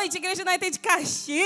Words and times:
noite, 0.00 0.16
Igreja 0.16 0.42
United 0.42 0.70
de 0.70 0.78
Caxias! 0.78 1.44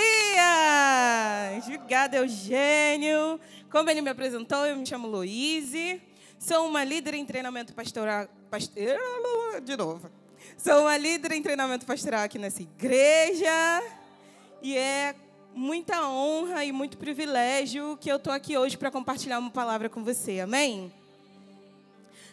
Obrigada, 1.65 2.19
Eugênio. 2.19 3.41
Como 3.69 3.91
ele 3.91 4.01
me 4.01 4.11
apresentou, 4.11 4.65
eu 4.65 4.77
me 4.77 4.87
chamo 4.87 5.09
Louise. 5.09 6.01
Sou 6.39 6.69
uma 6.69 6.85
líder 6.85 7.15
em 7.15 7.27
treinamento 7.27 7.75
pastoral. 7.75 8.29
Pastor, 8.49 9.61
de 9.65 9.77
novo. 9.77 10.09
Sou 10.57 10.83
uma 10.83 10.97
líder 10.97 11.33
em 11.33 11.43
treinamento 11.43 11.85
pastoral 11.85 12.23
aqui 12.23 12.39
nessa 12.39 12.63
igreja. 12.63 13.83
E 14.63 14.79
é 14.79 15.17
muita 15.53 16.09
honra 16.09 16.65
e 16.65 16.71
muito 16.71 16.97
privilégio 16.97 17.99
que 18.01 18.09
eu 18.09 18.19
estou 18.19 18.33
aqui 18.33 18.57
hoje 18.57 18.79
para 18.79 18.89
compartilhar 18.89 19.41
uma 19.41 19.51
palavra 19.51 19.89
com 19.89 20.05
você. 20.05 20.39
Amém? 20.39 20.93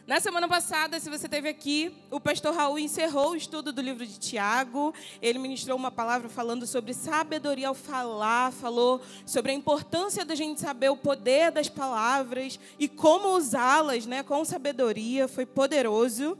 Na 0.07 0.19
semana 0.19 0.47
passada, 0.47 0.99
se 0.99 1.09
você 1.11 1.27
esteve 1.27 1.47
aqui, 1.47 1.95
o 2.09 2.19
pastor 2.19 2.55
Raul 2.55 2.79
encerrou 2.79 3.31
o 3.31 3.35
estudo 3.35 3.71
do 3.71 3.81
livro 3.81 4.05
de 4.05 4.17
Tiago. 4.17 4.95
Ele 5.21 5.37
ministrou 5.37 5.77
uma 5.77 5.91
palavra 5.91 6.27
falando 6.27 6.65
sobre 6.65 6.91
sabedoria 6.91 7.67
ao 7.67 7.75
falar, 7.75 8.51
falou 8.51 8.99
sobre 9.27 9.51
a 9.51 9.55
importância 9.55 10.25
da 10.25 10.33
gente 10.33 10.59
saber 10.59 10.89
o 10.89 10.97
poder 10.97 11.51
das 11.51 11.69
palavras 11.69 12.59
e 12.79 12.87
como 12.87 13.37
usá-las 13.37 14.07
né, 14.07 14.23
com 14.23 14.43
sabedoria. 14.43 15.27
Foi 15.27 15.45
poderoso. 15.45 16.35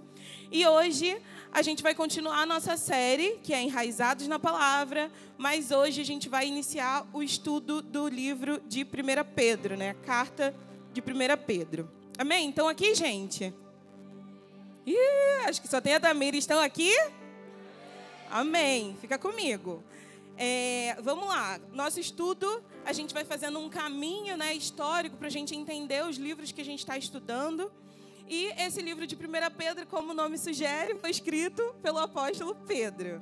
E 0.52 0.66
hoje 0.66 1.16
a 1.52 1.62
gente 1.62 1.84
vai 1.84 1.94
continuar 1.94 2.42
a 2.42 2.46
nossa 2.48 2.76
série, 2.76 3.38
que 3.44 3.54
é 3.54 3.62
Enraizados 3.62 4.28
na 4.28 4.40
Palavra, 4.40 5.12
mas 5.38 5.70
hoje 5.70 6.02
a 6.02 6.06
gente 6.06 6.28
vai 6.28 6.48
iniciar 6.48 7.08
o 7.14 7.22
estudo 7.22 7.80
do 7.82 8.08
livro 8.08 8.60
de 8.68 8.84
1 8.84 8.88
Pedro, 9.36 9.78
né? 9.78 9.92
A 9.92 10.06
carta 10.06 10.54
de 10.92 11.00
1 11.00 11.04
Pedro. 11.46 12.01
Amém? 12.22 12.50
Então 12.50 12.68
aqui, 12.68 12.94
gente. 12.94 13.52
Ih, 14.86 14.96
acho 15.48 15.60
que 15.60 15.68
só 15.68 15.82
tem 15.82 15.96
a 15.96 15.98
Damira. 15.98 16.38
Estão 16.38 16.60
aqui? 16.60 16.94
Amém. 18.30 18.96
Fica 19.02 19.18
comigo. 19.18 19.84
É, 20.38 20.98
vamos 21.02 21.28
lá. 21.28 21.60
Nosso 21.74 22.00
estudo, 22.00 22.64
a 22.86 22.94
gente 22.94 23.12
vai 23.12 23.26
fazendo 23.26 23.58
um 23.58 23.68
caminho 23.70 24.38
né, 24.38 24.54
histórico 24.54 25.18
para 25.18 25.30
a 25.30 25.32
gente 25.32 25.56
entender 25.56 26.06
os 26.06 26.18
livros 26.18 26.52
que 26.52 26.62
a 26.62 26.64
gente 26.64 26.78
está 26.78 26.96
estudando. 26.96 27.72
E 28.30 28.54
esse 28.56 28.84
livro 28.84 29.08
de 29.08 29.16
1 29.16 29.20
Pedro, 29.58 29.88
como 29.88 30.12
o 30.12 30.14
nome 30.14 30.38
sugere, 30.38 30.94
foi 31.00 31.10
escrito 31.10 31.74
pelo 31.82 31.98
apóstolo 31.98 32.54
Pedro. 32.68 33.20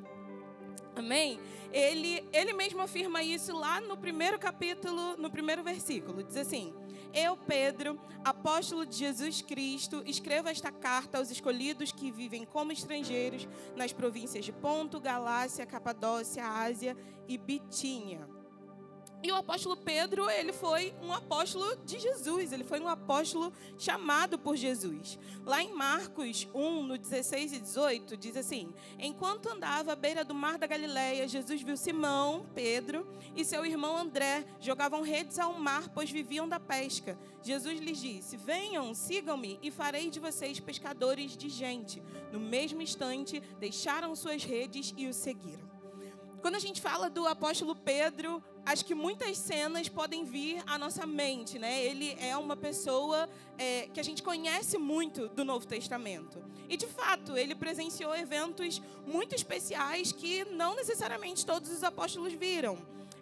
Amém? 0.93 1.39
Ele, 1.71 2.27
ele 2.33 2.51
mesmo 2.51 2.81
afirma 2.81 3.23
isso 3.23 3.55
lá 3.55 3.79
no 3.79 3.95
primeiro 3.95 4.37
capítulo, 4.37 5.15
no 5.15 5.31
primeiro 5.31 5.63
versículo. 5.63 6.21
Diz 6.21 6.35
assim: 6.35 6.73
Eu, 7.13 7.35
Pedro, 7.37 7.99
apóstolo 8.23 8.85
de 8.85 8.95
Jesus 8.95 9.41
Cristo, 9.41 10.03
escrevo 10.05 10.47
esta 10.47 10.71
carta 10.71 11.17
aos 11.17 11.31
escolhidos 11.31 11.91
que 11.91 12.11
vivem 12.11 12.45
como 12.45 12.71
estrangeiros 12.71 13.47
nas 13.75 13.91
províncias 13.91 14.45
de 14.45 14.51
Ponto, 14.51 14.99
Galácia, 14.99 15.65
Capadócia, 15.65 16.45
Ásia 16.45 16.95
e 17.27 17.37
Bitínia 17.37 18.38
e 19.21 19.31
o 19.31 19.35
apóstolo 19.35 19.75
Pedro, 19.75 20.29
ele 20.29 20.53
foi 20.53 20.93
um 21.01 21.13
apóstolo 21.13 21.75
de 21.85 21.99
Jesus, 21.99 22.53
ele 22.53 22.63
foi 22.63 22.79
um 22.79 22.87
apóstolo 22.87 23.51
chamado 23.77 24.39
por 24.39 24.55
Jesus. 24.55 25.19
Lá 25.45 25.61
em 25.61 25.73
Marcos 25.73 26.47
1, 26.53 26.83
no 26.83 26.97
16 26.97 27.53
e 27.53 27.59
18, 27.59 28.15
diz 28.15 28.37
assim: 28.37 28.73
Enquanto 28.97 29.49
andava 29.49 29.91
à 29.91 29.95
beira 29.95 30.23
do 30.23 30.33
mar 30.33 30.57
da 30.57 30.65
Galileia, 30.65 31.27
Jesus 31.27 31.61
viu 31.61 31.75
Simão, 31.75 32.45
Pedro 32.55 33.05
e 33.35 33.43
seu 33.43 33.65
irmão 33.65 33.97
André 33.97 34.45
jogavam 34.61 35.01
redes 35.01 35.37
ao 35.37 35.53
mar, 35.53 35.89
pois 35.89 36.09
viviam 36.09 36.47
da 36.47 36.59
pesca. 36.59 37.17
Jesus 37.43 37.77
lhes 37.79 37.99
disse: 37.99 38.37
Venham, 38.37 38.93
sigam-me 38.93 39.59
e 39.61 39.69
farei 39.69 40.09
de 40.09 40.19
vocês 40.21 40.61
pescadores 40.61 41.35
de 41.35 41.49
gente. 41.49 42.01
No 42.31 42.39
mesmo 42.39 42.81
instante, 42.81 43.41
deixaram 43.59 44.15
suas 44.15 44.45
redes 44.45 44.93
e 44.95 45.07
o 45.07 45.13
seguiram. 45.13 45.67
Quando 46.41 46.55
a 46.55 46.59
gente 46.59 46.81
fala 46.81 47.09
do 47.09 47.27
apóstolo 47.27 47.75
Pedro, 47.75 48.41
acho 48.65 48.85
que 48.85 48.95
muitas 48.95 49.37
cenas 49.37 49.89
podem 49.89 50.23
vir 50.23 50.61
à 50.67 50.77
nossa 50.77 51.05
mente, 51.05 51.57
né? 51.57 51.83
Ele 51.83 52.15
é 52.19 52.35
uma 52.37 52.55
pessoa 52.55 53.29
é, 53.57 53.87
que 53.93 53.99
a 53.99 54.03
gente 54.03 54.21
conhece 54.21 54.77
muito 54.77 55.27
do 55.29 55.43
Novo 55.43 55.65
Testamento. 55.65 56.43
E, 56.67 56.77
de 56.77 56.87
fato, 56.87 57.35
ele 57.35 57.55
presenciou 57.55 58.15
eventos 58.15 58.81
muito 59.07 59.33
especiais 59.33 60.11
que 60.11 60.45
não 60.45 60.75
necessariamente 60.75 61.45
todos 61.45 61.71
os 61.71 61.83
apóstolos 61.83 62.33
viram. 62.33 62.77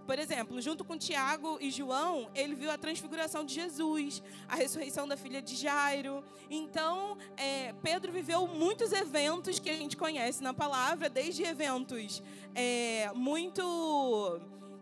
Por 0.08 0.18
exemplo, 0.18 0.62
junto 0.62 0.86
com 0.86 0.98
Tiago 0.98 1.58
e 1.60 1.70
João, 1.70 2.30
ele 2.34 2.56
viu 2.56 2.72
a 2.72 2.78
transfiguração 2.78 3.44
de 3.44 3.54
Jesus, 3.54 4.24
a 4.48 4.56
ressurreição 4.56 5.06
da 5.06 5.18
filha 5.18 5.42
de 5.42 5.54
Jairo. 5.54 6.24
Então, 6.50 7.18
é, 7.36 7.74
Pedro 7.84 8.10
viveu 8.10 8.48
muitos 8.48 8.94
eventos 8.94 9.60
que 9.60 9.70
a 9.70 9.76
gente 9.76 9.98
conhece 9.98 10.42
na 10.42 10.54
palavra, 10.54 11.10
desde 11.10 11.44
eventos 11.44 12.24
é, 12.56 13.12
muito. 13.14 14.40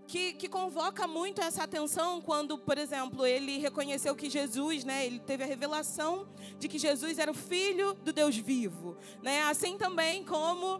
Que, 0.07 0.33
que, 0.33 0.47
convoca 0.47 1.07
muito 1.07 1.41
essa 1.41 1.63
atenção 1.63 2.21
quando, 2.21 2.59
por 2.59 2.77
exemplo, 2.77 3.25
ele 3.25 3.57
reconheceu 3.57 4.15
que 4.15 4.29
Jesus, 4.29 4.83
né, 4.83 5.03
ele 5.05 5.19
teve 5.19 5.43
a 5.43 5.47
revelação 5.47 6.27
de 6.59 6.67
que 6.67 6.77
Jesus 6.77 7.17
era 7.17 7.31
o 7.31 7.33
filho 7.33 7.95
do 7.95 8.13
Deus 8.13 8.37
vivo, 8.37 8.95
né? 9.23 9.41
Assim 9.43 9.77
também 9.79 10.23
como 10.23 10.79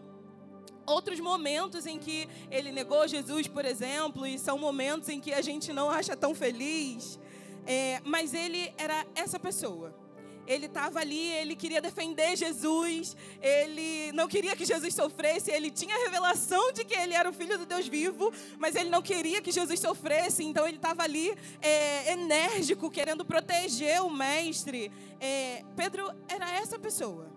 outros 0.86 1.18
momentos 1.18 1.86
em 1.86 1.98
que 1.98 2.28
ele 2.50 2.70
negou 2.70 3.06
Jesus, 3.08 3.48
por 3.48 3.64
exemplo, 3.64 4.26
e 4.26 4.38
são 4.38 4.56
momentos 4.56 5.08
em 5.08 5.20
que 5.20 5.34
a 5.34 5.42
gente 5.42 5.72
não 5.72 5.90
acha 5.90 6.16
tão 6.16 6.34
feliz. 6.34 7.18
É, 7.66 8.00
mas 8.04 8.32
ele 8.32 8.72
era 8.78 9.04
essa 9.14 9.40
pessoa. 9.40 10.05
Ele 10.46 10.66
estava 10.66 11.00
ali, 11.00 11.30
ele 11.32 11.56
queria 11.56 11.80
defender 11.80 12.36
Jesus, 12.36 13.16
ele 13.40 14.12
não 14.12 14.28
queria 14.28 14.54
que 14.54 14.64
Jesus 14.64 14.94
sofresse, 14.94 15.50
ele 15.50 15.70
tinha 15.70 15.94
a 15.94 15.98
revelação 15.98 16.72
de 16.72 16.84
que 16.84 16.94
ele 16.94 17.14
era 17.14 17.28
o 17.28 17.32
filho 17.32 17.58
do 17.58 17.66
Deus 17.66 17.88
vivo, 17.88 18.32
mas 18.58 18.74
ele 18.74 18.90
não 18.90 19.02
queria 19.02 19.42
que 19.42 19.50
Jesus 19.50 19.80
sofresse, 19.80 20.44
então 20.44 20.66
ele 20.66 20.76
estava 20.76 21.02
ali 21.02 21.34
é, 21.60 22.12
enérgico, 22.12 22.90
querendo 22.90 23.24
proteger 23.24 24.02
o 24.02 24.10
mestre. 24.10 24.90
É, 25.20 25.64
Pedro 25.74 26.10
era 26.28 26.50
essa 26.50 26.78
pessoa 26.78 27.36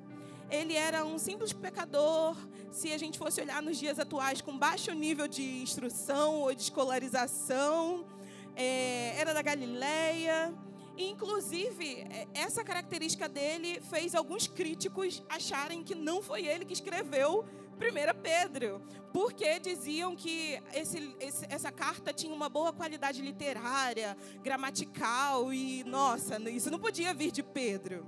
ele 0.51 0.73
era 0.73 1.05
um 1.05 1.17
simples 1.17 1.53
pecador, 1.53 2.35
se 2.71 2.91
a 2.91 2.97
gente 2.97 3.17
fosse 3.17 3.39
olhar 3.41 3.61
nos 3.61 3.77
dias 3.77 3.99
atuais, 3.99 4.41
com 4.41 4.57
baixo 4.57 4.91
nível 4.93 5.27
de 5.27 5.61
instrução 5.61 6.41
ou 6.41 6.53
de 6.53 6.61
escolarização, 6.61 8.05
é, 8.55 9.13
era 9.17 9.33
da 9.33 9.41
Galileia. 9.41 10.53
Inclusive, 10.99 12.01
é, 12.11 12.27
essa 12.33 12.61
característica 12.61 13.29
dele 13.29 13.79
fez 13.89 14.13
alguns 14.13 14.47
críticos 14.47 15.23
acharem 15.29 15.81
que 15.81 15.95
não 15.95 16.21
foi 16.21 16.45
ele 16.45 16.65
que 16.65 16.73
escreveu 16.73 17.45
1 17.77 18.21
Pedro, 18.21 18.81
porque 19.13 19.59
diziam 19.61 20.13
que 20.13 20.61
esse, 20.73 21.15
esse, 21.21 21.45
essa 21.49 21.71
carta 21.71 22.11
tinha 22.11 22.33
uma 22.33 22.49
boa 22.49 22.73
qualidade 22.73 23.21
literária, 23.21 24.17
gramatical 24.43 25.53
e, 25.53 25.85
nossa, 25.85 26.37
isso 26.49 26.69
não 26.69 26.79
podia 26.79 27.13
vir 27.13 27.31
de 27.31 27.41
Pedro. 27.41 28.05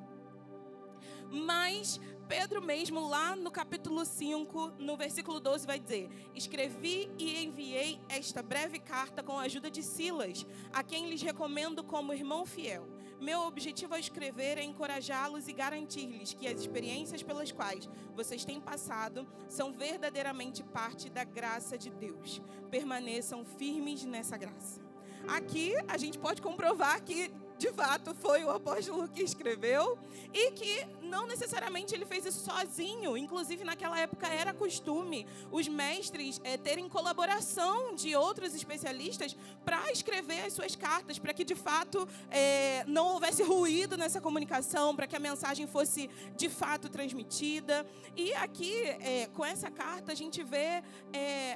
Mas 1.31 1.97
Pedro 2.31 2.61
mesmo, 2.61 3.09
lá 3.09 3.35
no 3.35 3.51
capítulo 3.51 4.05
5, 4.05 4.75
no 4.79 4.95
versículo 4.95 5.37
12, 5.37 5.67
vai 5.67 5.77
dizer: 5.77 6.09
Escrevi 6.33 7.11
e 7.17 7.43
enviei 7.43 7.99
esta 8.07 8.41
breve 8.41 8.79
carta 8.79 9.21
com 9.21 9.37
a 9.37 9.41
ajuda 9.41 9.69
de 9.69 9.83
Silas, 9.83 10.47
a 10.71 10.81
quem 10.81 11.09
lhes 11.09 11.21
recomendo 11.21 11.83
como 11.83 12.13
irmão 12.13 12.45
fiel. 12.45 12.87
Meu 13.19 13.41
objetivo 13.41 13.95
ao 13.95 13.99
escrever 13.99 14.57
é 14.57 14.63
encorajá-los 14.63 15.49
e 15.49 15.51
garantir-lhes 15.51 16.33
que 16.33 16.47
as 16.47 16.61
experiências 16.61 17.21
pelas 17.21 17.51
quais 17.51 17.89
vocês 18.15 18.45
têm 18.45 18.61
passado 18.61 19.27
são 19.49 19.73
verdadeiramente 19.73 20.63
parte 20.63 21.09
da 21.09 21.25
graça 21.25 21.77
de 21.77 21.89
Deus. 21.89 22.41
Permaneçam 22.69 23.43
firmes 23.43 24.05
nessa 24.05 24.37
graça. 24.37 24.79
Aqui 25.27 25.73
a 25.85 25.97
gente 25.97 26.17
pode 26.17 26.41
comprovar 26.41 27.03
que 27.03 27.29
de 27.61 27.71
fato 27.71 28.15
foi 28.15 28.43
o 28.43 28.49
apóstolo 28.49 29.07
que 29.07 29.21
escreveu 29.21 29.95
e 30.33 30.49
que 30.51 30.83
não 31.03 31.27
necessariamente 31.27 31.93
ele 31.93 32.05
fez 32.05 32.25
isso 32.25 32.43
sozinho. 32.43 33.15
Inclusive, 33.15 33.63
naquela 33.63 33.99
época 33.99 34.27
era 34.27 34.51
costume 34.51 35.27
os 35.51 35.67
mestres 35.67 36.41
é, 36.43 36.57
terem 36.57 36.89
colaboração 36.89 37.93
de 37.93 38.15
outros 38.15 38.55
especialistas 38.55 39.37
para 39.63 39.91
escrever 39.91 40.45
as 40.45 40.53
suas 40.53 40.75
cartas, 40.75 41.19
para 41.19 41.33
que 41.35 41.43
de 41.43 41.53
fato 41.53 42.07
é, 42.31 42.83
não 42.87 43.13
houvesse 43.13 43.43
ruído 43.43 43.95
nessa 43.95 44.19
comunicação, 44.19 44.95
para 44.95 45.05
que 45.05 45.15
a 45.15 45.19
mensagem 45.19 45.67
fosse 45.67 46.09
de 46.35 46.49
fato 46.49 46.89
transmitida. 46.89 47.85
E 48.15 48.33
aqui, 48.33 48.73
é, 48.85 49.29
com 49.35 49.45
essa 49.45 49.69
carta, 49.69 50.11
a 50.11 50.15
gente 50.15 50.41
vê 50.41 50.81
um 51.13 51.50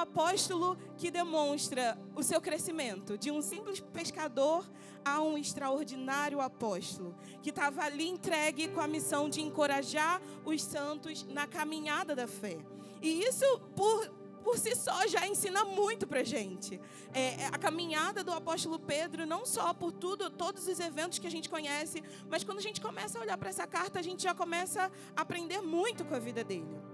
apóstolo 0.00 0.76
que 0.96 1.10
demonstra 1.10 1.98
o 2.14 2.22
seu 2.22 2.40
crescimento, 2.40 3.16
de 3.16 3.30
um 3.30 3.40
simples 3.40 3.80
pescador 3.80 4.68
a 5.04 5.20
um 5.20 5.38
extraordinário 5.38 6.40
apóstolo, 6.40 7.14
que 7.42 7.50
estava 7.50 7.82
ali 7.82 8.08
entregue 8.08 8.68
com 8.68 8.80
a 8.80 8.88
missão 8.88 9.28
de 9.28 9.40
encorajar 9.40 10.20
os 10.44 10.62
santos 10.62 11.24
na 11.24 11.46
caminhada 11.46 12.14
da 12.14 12.26
fé. 12.26 12.58
E 13.00 13.22
isso, 13.22 13.44
por, 13.74 14.08
por 14.42 14.58
si 14.58 14.74
só, 14.74 15.06
já 15.06 15.26
ensina 15.26 15.64
muito 15.64 16.06
para 16.06 16.22
gente. 16.22 16.80
É, 17.12 17.42
é, 17.42 17.46
a 17.46 17.58
caminhada 17.58 18.22
do 18.22 18.32
apóstolo 18.32 18.78
Pedro, 18.78 19.24
não 19.26 19.46
só 19.46 19.72
por 19.72 19.92
tudo, 19.92 20.28
todos 20.30 20.66
os 20.66 20.80
eventos 20.80 21.18
que 21.18 21.26
a 21.26 21.30
gente 21.30 21.48
conhece, 21.48 22.02
mas 22.28 22.44
quando 22.44 22.58
a 22.58 22.62
gente 22.62 22.80
começa 22.80 23.18
a 23.18 23.22
olhar 23.22 23.38
para 23.38 23.48
essa 23.48 23.66
carta, 23.66 23.98
a 23.98 24.02
gente 24.02 24.22
já 24.22 24.34
começa 24.34 24.90
a 25.16 25.22
aprender 25.22 25.60
muito 25.60 26.04
com 26.04 26.14
a 26.14 26.18
vida 26.18 26.44
dele. 26.44 26.89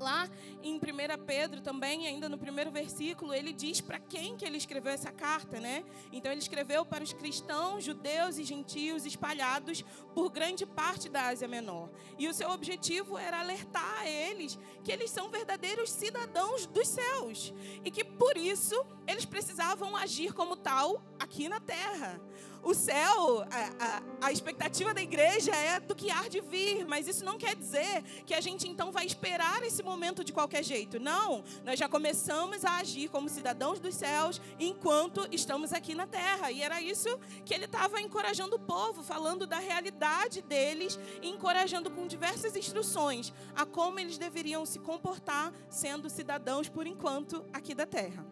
Lá 0.00 0.30
em 0.62 0.76
1 0.76 0.80
Pedro 1.26 1.60
também, 1.60 2.06
ainda 2.06 2.26
no 2.26 2.38
primeiro 2.38 2.70
versículo, 2.70 3.34
ele 3.34 3.52
diz 3.52 3.82
para 3.82 3.98
quem 3.98 4.34
que 4.34 4.46
ele 4.46 4.56
escreveu 4.56 4.92
essa 4.92 5.12
carta, 5.12 5.60
né? 5.60 5.84
Então 6.10 6.32
ele 6.32 6.40
escreveu 6.40 6.86
para 6.86 7.04
os 7.04 7.12
cristãos, 7.12 7.84
judeus 7.84 8.38
e 8.38 8.44
gentios 8.44 9.04
espalhados 9.04 9.84
por 10.14 10.30
grande 10.30 10.64
parte 10.64 11.10
da 11.10 11.26
Ásia 11.26 11.46
Menor. 11.46 11.90
E 12.18 12.26
o 12.28 12.32
seu 12.34 12.48
objetivo 12.50 13.18
era 13.18 13.40
alertar 13.40 14.00
a 14.00 14.08
eles 14.08 14.58
que 14.82 14.90
eles 14.90 15.10
são 15.10 15.30
verdadeiros 15.30 15.90
cidadãos 15.90 16.64
dos 16.64 16.88
céus 16.88 17.52
e 17.84 17.90
que 17.90 18.02
por 18.02 18.38
isso 18.38 18.82
eles 19.06 19.26
precisavam 19.26 19.94
agir 19.94 20.32
como 20.32 20.56
tal 20.56 21.02
aqui 21.18 21.46
na 21.46 21.60
terra 21.60 22.18
o 22.62 22.74
céu, 22.74 23.42
a, 23.50 23.84
a, 23.84 24.02
a, 24.26 24.32
expectativa 24.32 24.92
da 24.92 25.02
igreja 25.02 25.50
é 25.54 25.80
do 25.80 25.94
que 25.94 26.10
há 26.10 26.28
de 26.28 26.40
vir, 26.40 26.86
mas 26.86 27.08
isso 27.08 27.24
não 27.24 27.38
quer 27.38 27.56
dizer 27.56 28.02
que 28.26 28.34
a 28.34 28.40
gente 28.40 28.68
então 28.68 28.92
vai 28.92 29.06
esperar 29.06 29.62
esse 29.62 29.82
momento 29.82 30.22
de 30.22 30.32
qualquer 30.32 30.62
jeito. 30.62 31.00
Não, 31.00 31.42
nós 31.64 31.78
já 31.78 31.88
começamos 31.88 32.64
a 32.64 32.76
agir 32.76 33.08
como 33.08 33.28
cidadãos 33.28 33.80
dos 33.80 33.94
céus 33.94 34.40
enquanto 34.58 35.26
estamos 35.32 35.72
aqui 35.72 35.94
na 35.94 36.06
terra. 36.06 36.50
E 36.50 36.62
era 36.62 36.80
isso 36.80 37.18
que 37.44 37.54
ele 37.54 37.64
estava 37.64 38.00
encorajando 38.00 38.56
o 38.56 38.60
povo, 38.60 39.02
falando 39.02 39.46
da 39.46 39.58
realidade 39.58 40.42
deles 40.42 40.98
e 41.22 41.28
encorajando 41.28 41.90
com 41.90 42.06
diversas 42.06 42.56
instruções 42.56 43.32
a 43.54 43.64
como 43.64 43.98
eles 43.98 44.18
deveriam 44.18 44.66
se 44.66 44.78
comportar 44.78 45.52
sendo 45.68 46.10
cidadãos 46.10 46.68
por 46.68 46.86
enquanto 46.86 47.44
aqui 47.52 47.74
da 47.74 47.86
terra. 47.86 48.29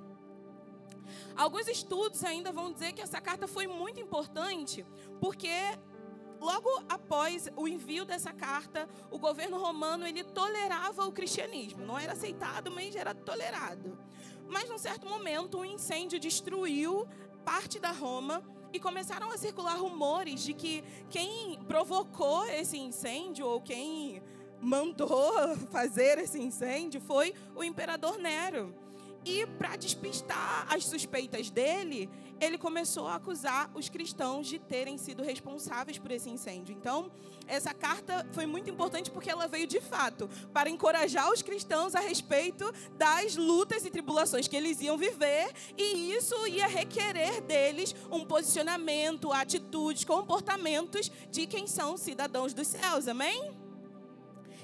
Alguns 1.36 1.68
estudos 1.68 2.24
ainda 2.24 2.52
vão 2.52 2.72
dizer 2.72 2.92
que 2.92 3.02
essa 3.02 3.20
carta 3.20 3.46
foi 3.46 3.66
muito 3.66 4.00
importante, 4.00 4.84
porque 5.20 5.50
logo 6.40 6.68
após 6.88 7.48
o 7.56 7.66
envio 7.66 8.04
dessa 8.04 8.32
carta, 8.32 8.88
o 9.10 9.18
governo 9.18 9.58
romano 9.58 10.06
ele 10.06 10.24
tolerava 10.24 11.06
o 11.06 11.12
cristianismo. 11.12 11.84
Não 11.84 11.98
era 11.98 12.12
aceitado, 12.12 12.70
mas 12.70 12.94
era 12.94 13.14
tolerado. 13.14 13.98
Mas 14.48 14.68
num 14.68 14.78
certo 14.78 15.06
momento, 15.06 15.58
um 15.58 15.64
incêndio 15.64 16.18
destruiu 16.18 17.06
parte 17.44 17.78
da 17.78 17.90
Roma 17.90 18.42
e 18.72 18.78
começaram 18.78 19.30
a 19.30 19.38
circular 19.38 19.76
rumores 19.76 20.42
de 20.42 20.54
que 20.54 20.84
quem 21.10 21.58
provocou 21.66 22.46
esse 22.46 22.78
incêndio 22.78 23.46
ou 23.46 23.60
quem 23.60 24.22
mandou 24.60 25.56
fazer 25.70 26.18
esse 26.18 26.40
incêndio 26.40 27.00
foi 27.00 27.34
o 27.54 27.62
imperador 27.62 28.18
Nero. 28.18 28.74
E 29.24 29.46
para 29.46 29.76
despistar 29.76 30.66
as 30.70 30.84
suspeitas 30.84 31.50
dele, 31.50 32.08
ele 32.40 32.56
começou 32.56 33.06
a 33.06 33.16
acusar 33.16 33.70
os 33.74 33.88
cristãos 33.88 34.46
de 34.46 34.58
terem 34.58 34.96
sido 34.96 35.22
responsáveis 35.22 35.98
por 35.98 36.10
esse 36.10 36.30
incêndio. 36.30 36.74
Então, 36.74 37.10
essa 37.46 37.74
carta 37.74 38.26
foi 38.32 38.46
muito 38.46 38.70
importante 38.70 39.10
porque 39.10 39.30
ela 39.30 39.48
veio 39.48 39.66
de 39.66 39.80
fato 39.80 40.28
para 40.52 40.70
encorajar 40.70 41.32
os 41.32 41.42
cristãos 41.42 41.94
a 41.94 42.00
respeito 42.00 42.72
das 42.96 43.36
lutas 43.36 43.84
e 43.84 43.90
tribulações 43.90 44.46
que 44.46 44.56
eles 44.56 44.80
iam 44.80 44.96
viver, 44.96 45.52
e 45.76 46.12
isso 46.12 46.46
ia 46.46 46.66
requerer 46.66 47.40
deles 47.42 47.94
um 48.10 48.24
posicionamento, 48.24 49.32
atitudes, 49.32 50.04
comportamentos 50.04 51.10
de 51.30 51.46
quem 51.46 51.66
são 51.66 51.96
cidadãos 51.96 52.54
dos 52.54 52.68
céus. 52.68 53.08
Amém? 53.08 53.57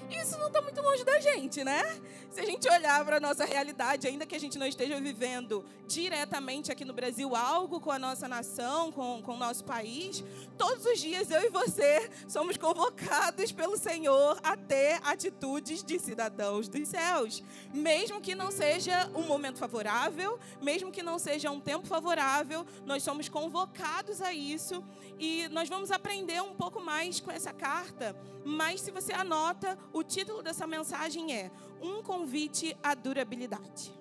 Isso 0.09 0.37
não 0.37 0.47
está 0.47 0.61
muito 0.61 0.81
longe 0.81 1.03
da 1.03 1.19
gente, 1.19 1.63
né? 1.63 1.83
Se 2.29 2.41
a 2.41 2.45
gente 2.45 2.69
olhar 2.69 3.03
para 3.05 3.17
a 3.17 3.19
nossa 3.19 3.45
realidade, 3.45 4.07
ainda 4.07 4.25
que 4.25 4.35
a 4.35 4.39
gente 4.39 4.57
não 4.57 4.67
esteja 4.67 4.99
vivendo 4.99 5.63
diretamente 5.87 6.71
aqui 6.71 6.83
no 6.83 6.93
Brasil 6.93 7.35
algo 7.35 7.79
com 7.79 7.91
a 7.91 7.97
nossa 7.97 8.27
nação, 8.27 8.91
com, 8.91 9.21
com 9.21 9.33
o 9.33 9.37
nosso 9.37 9.63
país, 9.63 10.23
todos 10.57 10.85
os 10.85 10.99
dias 10.99 11.31
eu 11.31 11.43
e 11.43 11.49
você 11.49 12.09
somos 12.27 12.57
convocados 12.57 13.51
pelo 13.51 13.77
Senhor 13.77 14.37
a 14.43 14.57
ter 14.57 14.99
atitudes 15.03 15.83
de 15.83 15.97
cidadãos 15.97 16.67
dos 16.67 16.87
céus. 16.87 17.43
Mesmo 17.73 18.19
que 18.19 18.35
não 18.35 18.51
seja 18.51 19.09
um 19.15 19.23
momento 19.23 19.57
favorável, 19.57 20.39
mesmo 20.61 20.91
que 20.91 21.01
não 21.01 21.17
seja 21.17 21.49
um 21.51 21.59
tempo 21.59 21.87
favorável, 21.87 22.65
nós 22.85 23.01
somos 23.01 23.29
convocados 23.29 24.21
a 24.21 24.33
isso 24.33 24.83
e 25.17 25.47
nós 25.49 25.69
vamos 25.69 25.91
aprender 25.91 26.41
um 26.41 26.53
pouco 26.53 26.81
mais 26.81 27.19
com 27.19 27.31
essa 27.31 27.53
carta. 27.53 28.15
Mas 28.43 28.81
se 28.81 28.91
você 28.91 29.11
anota, 29.11 29.77
o 29.95 30.03
título 30.03 30.43
dessa 30.43 30.67
mensagem 30.67 31.33
é 31.33 31.49
Um 31.81 32.03
convite 32.03 32.75
à 32.83 32.93
durabilidade. 32.93 33.93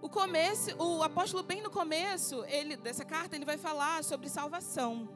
O 0.00 0.08
começo, 0.08 0.74
o 0.82 1.02
apóstolo 1.02 1.42
bem 1.42 1.60
no 1.60 1.70
começo, 1.70 2.42
ele 2.46 2.76
dessa 2.78 3.04
carta, 3.04 3.36
ele 3.36 3.44
vai 3.44 3.58
falar 3.58 4.02
sobre 4.04 4.30
salvação. 4.30 5.06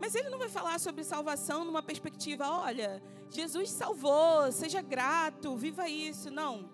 Mas 0.00 0.14
ele 0.14 0.28
não 0.28 0.38
vai 0.38 0.48
falar 0.48 0.78
sobre 0.78 1.02
salvação 1.02 1.64
numa 1.64 1.82
perspectiva, 1.82 2.48
olha, 2.48 3.02
Jesus 3.28 3.70
salvou, 3.70 4.52
seja 4.52 4.80
grato, 4.80 5.56
viva 5.56 5.88
isso. 5.88 6.30
Não. 6.30 6.70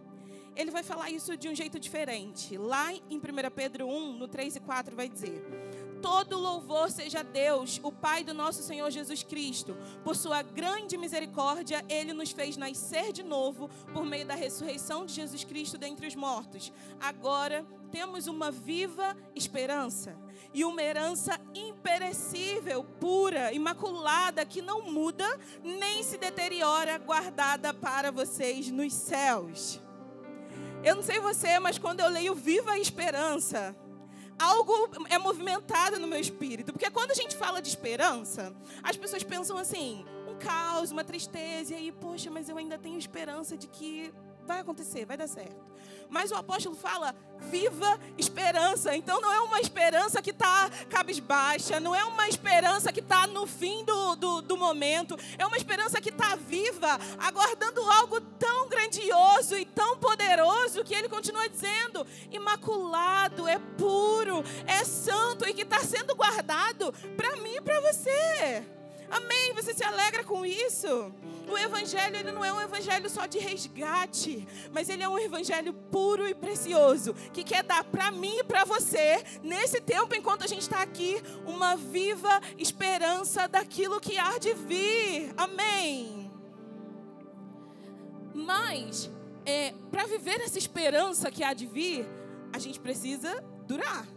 Ele 0.55 0.71
vai 0.71 0.83
falar 0.83 1.11
isso 1.11 1.35
de 1.35 1.49
um 1.49 1.55
jeito 1.55 1.81
diferente. 1.81 2.59
Lá 2.59 2.93
em 2.93 3.17
1 3.17 3.21
Pedro 3.55 3.89
1, 3.89 4.19
no 4.19 4.29
3 4.29 4.57
e 4.57 4.61
4, 4.61 4.95
vai 4.95 5.09
dizer: 5.09 5.43
todo 6.05 6.39
louvor 6.39 6.91
seja 6.91 7.21
a 7.21 7.23
Deus, 7.23 7.81
o 7.83 7.91
Pai 7.91 8.23
do 8.23 8.35
nosso 8.35 8.63
Senhor 8.63 8.91
Jesus 8.91 9.23
Cristo. 9.23 9.75
Por 10.05 10.15
sua 10.15 10.43
grande 10.43 10.99
misericórdia, 10.99 11.83
ele 11.89 12.13
nos 12.13 12.31
fez 12.31 12.59
nascer 12.59 13.11
de 13.11 13.23
novo 13.23 13.71
por 13.91 14.05
meio 14.05 14.27
da 14.27 14.35
ressurreição 14.35 15.07
de 15.07 15.15
Jesus 15.15 15.45
Cristo 15.45 15.79
dentre 15.79 16.07
os 16.07 16.15
mortos. 16.15 16.71
Agora 17.01 17.65
temos 17.91 18.27
uma 18.27 18.51
viva 18.51 19.17
esperança 19.35 20.15
e 20.53 20.63
uma 20.63 20.83
herança 20.83 21.41
imperecível, 21.55 22.85
pura, 22.85 23.55
imaculada, 23.55 24.45
que 24.45 24.61
não 24.61 24.83
muda 24.83 25.25
nem 25.63 26.03
se 26.03 26.19
deteriora, 26.19 26.99
guardada 26.99 27.73
para 27.73 28.11
vocês 28.11 28.71
nos 28.71 28.93
céus. 28.93 29.81
Eu 30.85 30.97
não 30.97 31.03
sei 31.03 31.19
você, 31.19 31.59
mas 31.59 31.79
quando 31.79 32.01
eu 32.01 32.11
leio 32.11 32.35
Viva 32.35 32.73
a 32.73 32.79
Esperança, 32.79 33.75
algo 34.39 34.91
é 35.09 35.19
movimentado 35.19 35.99
no 35.99 36.07
meu 36.07 36.21
espírito. 36.21 36.73
Porque 36.73 36.91
quando 36.91 37.11
a 37.11 37.15
gente 37.15 37.37
fala 37.37 37.61
de 37.61 37.69
esperança, 37.69 38.55
as 38.83 38.97
pessoas 38.97 39.23
pensam 39.23 39.57
assim, 39.57 40.05
um 40.29 40.37
caos, 40.37 40.91
uma 40.91 41.05
tristeza, 41.05 41.75
e 41.75 41.77
aí, 41.77 41.93
poxa, 41.93 42.31
mas 42.31 42.49
eu 42.49 42.57
ainda 42.59 42.79
tenho 42.79 42.99
esperança 42.99 43.57
de 43.57 43.67
que 43.67 44.13
vai 44.47 44.61
acontecer, 44.61 45.05
vai 45.05 45.17
dar 45.17 45.29
certo. 45.29 45.75
Mas 46.09 46.31
o 46.31 46.37
apóstolo 46.37 46.77
fala, 46.77 47.15
viva 47.51 47.99
esperança. 48.17 48.95
Então 48.95 49.21
não 49.21 49.33
é 49.33 49.41
uma 49.41 49.61
esperança 49.61 50.23
que 50.23 50.31
está 50.31 50.71
cabisbaixa, 50.89 51.81
não 51.81 51.95
é 51.95 52.05
uma 52.05 52.29
esperança 52.29 52.93
que 52.93 53.01
está 53.01 53.27
no 53.27 53.47
fim 53.47 53.85
do, 53.85 54.17
do, 54.17 54.43
do, 54.43 54.57
momento, 54.57 55.17
é 55.39 55.47
uma 55.47 55.57
esperança 55.57 56.01
que 56.01 56.11
está 56.11 56.37
viva, 56.37 56.99
aguardando 57.19 57.81
algo 57.91 58.21
tão 58.21 58.69
grandioso 58.69 59.57
e 59.57 59.65
tão 59.65 59.99
poderoso 59.99 60.85
que 60.85 60.95
ele 60.95 61.09
continua 61.09 61.49
dizendo: 61.49 62.07
imaculado, 62.31 63.49
é 63.49 63.59
puro, 63.59 64.43
é 64.67 64.85
santo 64.85 65.49
e 65.49 65.55
que 65.55 65.63
está 65.63 65.81
sendo 65.81 66.15
guardado 66.15 66.93
para 67.17 67.37
mim 67.37 67.57
e 67.57 67.61
para 67.61 67.81
você. 67.81 68.65
Amém? 69.15 69.53
Você 69.55 69.73
se 69.73 69.85
alegra 69.85 70.25
com 70.25 70.45
isso? 70.45 71.13
O 71.49 71.57
evangelho 71.57 72.17
ele 72.17 72.33
não 72.33 72.45
é 72.45 72.53
um 72.53 72.61
evangelho 72.61 73.09
só 73.09 73.27
de 73.27 73.39
resgate, 73.39 74.47
mas 74.73 74.89
ele 74.89 75.05
é 75.05 75.09
um 75.09 75.17
evangelho 75.17 75.73
puro 75.73 76.27
e 76.29 76.35
precioso 76.35 77.15
que 77.33 77.45
quer 77.45 77.63
dar 77.63 77.85
para 77.85 78.11
mim 78.11 78.39
e 78.39 78.45
para 78.45 78.65
você 78.65 79.23
nesse 79.41 79.81
tempo 79.81 80.17
enquanto 80.17 80.43
a 80.43 80.49
gente 80.49 80.63
está 80.63 80.83
aqui 80.83 81.23
uma 81.47 81.77
viva 81.77 82.41
esperança 82.59 83.47
daquilo 83.47 84.01
que 84.01 84.19
há 84.19 84.37
de 84.39 84.53
vir. 84.53 85.33
Amém. 85.37 86.29
Mas 88.35 89.09
é, 89.47 89.75
para 89.93 90.07
viver 90.07 90.41
essa 90.41 90.59
esperança 90.59 91.31
que 91.31 91.45
há 91.45 91.55
de 91.55 91.67
vir, 91.67 92.05
a 92.53 92.59
gente 92.59 92.81
precisa 92.81 93.45
durar. 93.65 94.09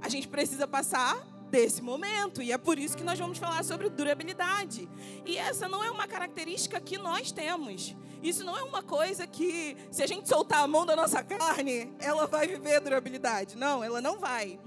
A 0.00 0.08
gente 0.08 0.28
precisa 0.28 0.68
passar 0.68 1.33
desse 1.54 1.80
momento. 1.80 2.42
E 2.42 2.50
é 2.50 2.58
por 2.58 2.80
isso 2.80 2.96
que 2.96 3.04
nós 3.04 3.16
vamos 3.16 3.38
falar 3.38 3.62
sobre 3.62 3.88
durabilidade. 3.88 4.88
E 5.24 5.38
essa 5.38 5.68
não 5.68 5.84
é 5.84 5.90
uma 5.90 6.08
característica 6.08 6.80
que 6.80 6.98
nós 6.98 7.30
temos. 7.30 7.94
Isso 8.20 8.42
não 8.42 8.58
é 8.58 8.62
uma 8.64 8.82
coisa 8.82 9.24
que, 9.24 9.76
se 9.88 10.02
a 10.02 10.06
gente 10.06 10.28
soltar 10.28 10.64
a 10.64 10.66
mão 10.66 10.84
da 10.84 10.96
nossa 10.96 11.22
carne, 11.22 11.94
ela 12.00 12.26
vai 12.26 12.48
viver 12.48 12.80
durabilidade. 12.80 13.56
Não, 13.56 13.84
ela 13.84 14.00
não 14.00 14.18
vai. 14.18 14.58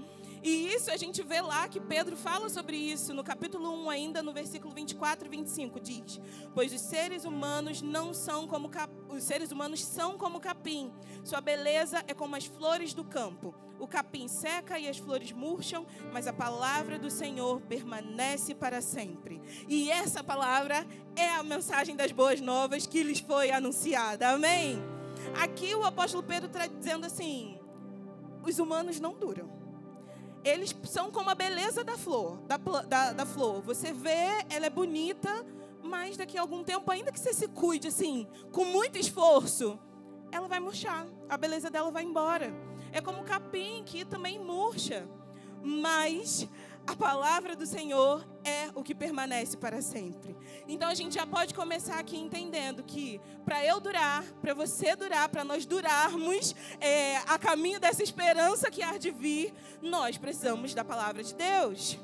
E 0.42 0.72
isso 0.72 0.90
a 0.90 0.96
gente 0.96 1.22
vê 1.22 1.42
lá 1.42 1.68
que 1.68 1.78
Pedro 1.78 2.16
fala 2.16 2.48
sobre 2.48 2.76
isso 2.76 3.12
no 3.12 3.22
capítulo 3.22 3.70
1 3.84 3.90
ainda 3.90 4.22
no 4.22 4.32
versículo 4.32 4.72
24 4.72 5.26
e 5.26 5.30
25 5.30 5.80
diz: 5.80 6.20
"Pois 6.54 6.72
os 6.72 6.80
seres 6.80 7.24
humanos 7.24 7.82
não 7.82 8.14
são 8.14 8.46
como 8.46 8.70
cap... 8.70 8.90
os 9.10 9.24
seres 9.24 9.50
humanos 9.50 9.84
são 9.84 10.16
como 10.16 10.40
capim. 10.40 10.90
Sua 11.22 11.40
beleza 11.40 12.02
é 12.06 12.14
como 12.14 12.36
as 12.36 12.46
flores 12.46 12.94
do 12.94 13.04
campo. 13.04 13.52
O 13.78 13.86
capim 13.86 14.28
seca 14.28 14.78
e 14.78 14.88
as 14.88 14.98
flores 14.98 15.32
murcham, 15.32 15.86
mas 16.12 16.26
a 16.26 16.32
palavra 16.32 16.98
do 16.98 17.10
Senhor 17.10 17.60
permanece 17.62 18.54
para 18.54 18.80
sempre." 18.80 19.40
E 19.68 19.90
essa 19.90 20.22
palavra 20.22 20.86
é 21.16 21.28
a 21.30 21.42
mensagem 21.42 21.96
das 21.96 22.12
boas 22.12 22.40
novas 22.40 22.86
que 22.86 23.02
lhes 23.02 23.20
foi 23.20 23.50
anunciada. 23.50 24.30
Amém. 24.30 24.78
Aqui 25.40 25.74
o 25.74 25.84
apóstolo 25.84 26.22
Pedro 26.22 26.46
está 26.46 26.66
dizendo 26.66 27.06
assim: 27.06 27.58
os 28.42 28.58
humanos 28.58 29.00
não 29.00 29.14
duram 29.14 29.58
eles 30.44 30.74
são 30.84 31.10
como 31.10 31.30
a 31.30 31.34
beleza 31.34 31.84
da 31.84 31.96
flor, 31.96 32.38
da, 32.46 32.56
da, 32.56 33.12
da 33.12 33.26
flor. 33.26 33.60
Você 33.62 33.92
vê, 33.92 34.44
ela 34.48 34.66
é 34.66 34.70
bonita, 34.70 35.44
mas 35.82 36.16
daqui 36.16 36.38
a 36.38 36.40
algum 36.40 36.62
tempo, 36.62 36.90
ainda 36.90 37.12
que 37.12 37.20
você 37.20 37.32
se 37.32 37.48
cuide 37.48 37.88
assim, 37.88 38.26
com 38.52 38.64
muito 38.64 38.98
esforço, 38.98 39.78
ela 40.30 40.48
vai 40.48 40.60
murchar, 40.60 41.06
a 41.28 41.36
beleza 41.36 41.70
dela 41.70 41.90
vai 41.90 42.04
embora. 42.04 42.52
É 42.92 43.00
como 43.00 43.24
capim 43.24 43.82
que 43.84 44.04
também 44.04 44.38
murcha, 44.38 45.06
mas 45.62 46.48
a 46.88 46.96
palavra 46.96 47.54
do 47.54 47.66
Senhor 47.66 48.26
é 48.42 48.70
o 48.74 48.82
que 48.82 48.94
permanece 48.94 49.58
para 49.58 49.82
sempre. 49.82 50.34
Então 50.66 50.88
a 50.88 50.94
gente 50.94 51.16
já 51.16 51.26
pode 51.26 51.52
começar 51.52 51.98
aqui 51.98 52.16
entendendo 52.16 52.82
que 52.82 53.20
para 53.44 53.62
eu 53.62 53.78
durar, 53.78 54.24
para 54.40 54.54
você 54.54 54.96
durar, 54.96 55.28
para 55.28 55.44
nós 55.44 55.66
durarmos 55.66 56.54
é, 56.80 57.18
a 57.18 57.38
caminho 57.38 57.78
dessa 57.78 58.02
esperança 58.02 58.70
que 58.70 58.82
há 58.82 58.96
de 58.96 59.10
vir, 59.10 59.52
nós 59.82 60.16
precisamos 60.16 60.72
da 60.72 60.82
palavra 60.82 61.22
de 61.22 61.34
Deus. 61.34 61.98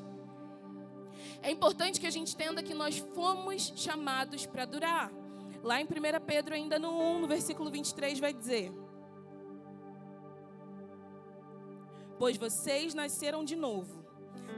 É 1.42 1.50
importante 1.50 1.98
que 1.98 2.06
a 2.06 2.10
gente 2.10 2.34
entenda 2.34 2.62
que 2.62 2.74
nós 2.74 2.98
fomos 3.14 3.72
chamados 3.76 4.44
para 4.44 4.66
durar. 4.66 5.10
Lá 5.62 5.80
em 5.80 5.84
1 5.84 5.88
Pedro, 6.26 6.54
ainda 6.54 6.78
no 6.78 6.90
1, 7.16 7.20
no 7.20 7.26
versículo 7.26 7.70
23, 7.70 8.18
vai 8.18 8.34
dizer: 8.34 8.70
Pois 12.18 12.36
vocês 12.36 12.94
nasceram 12.94 13.44
de 13.44 13.56
novo 13.56 14.04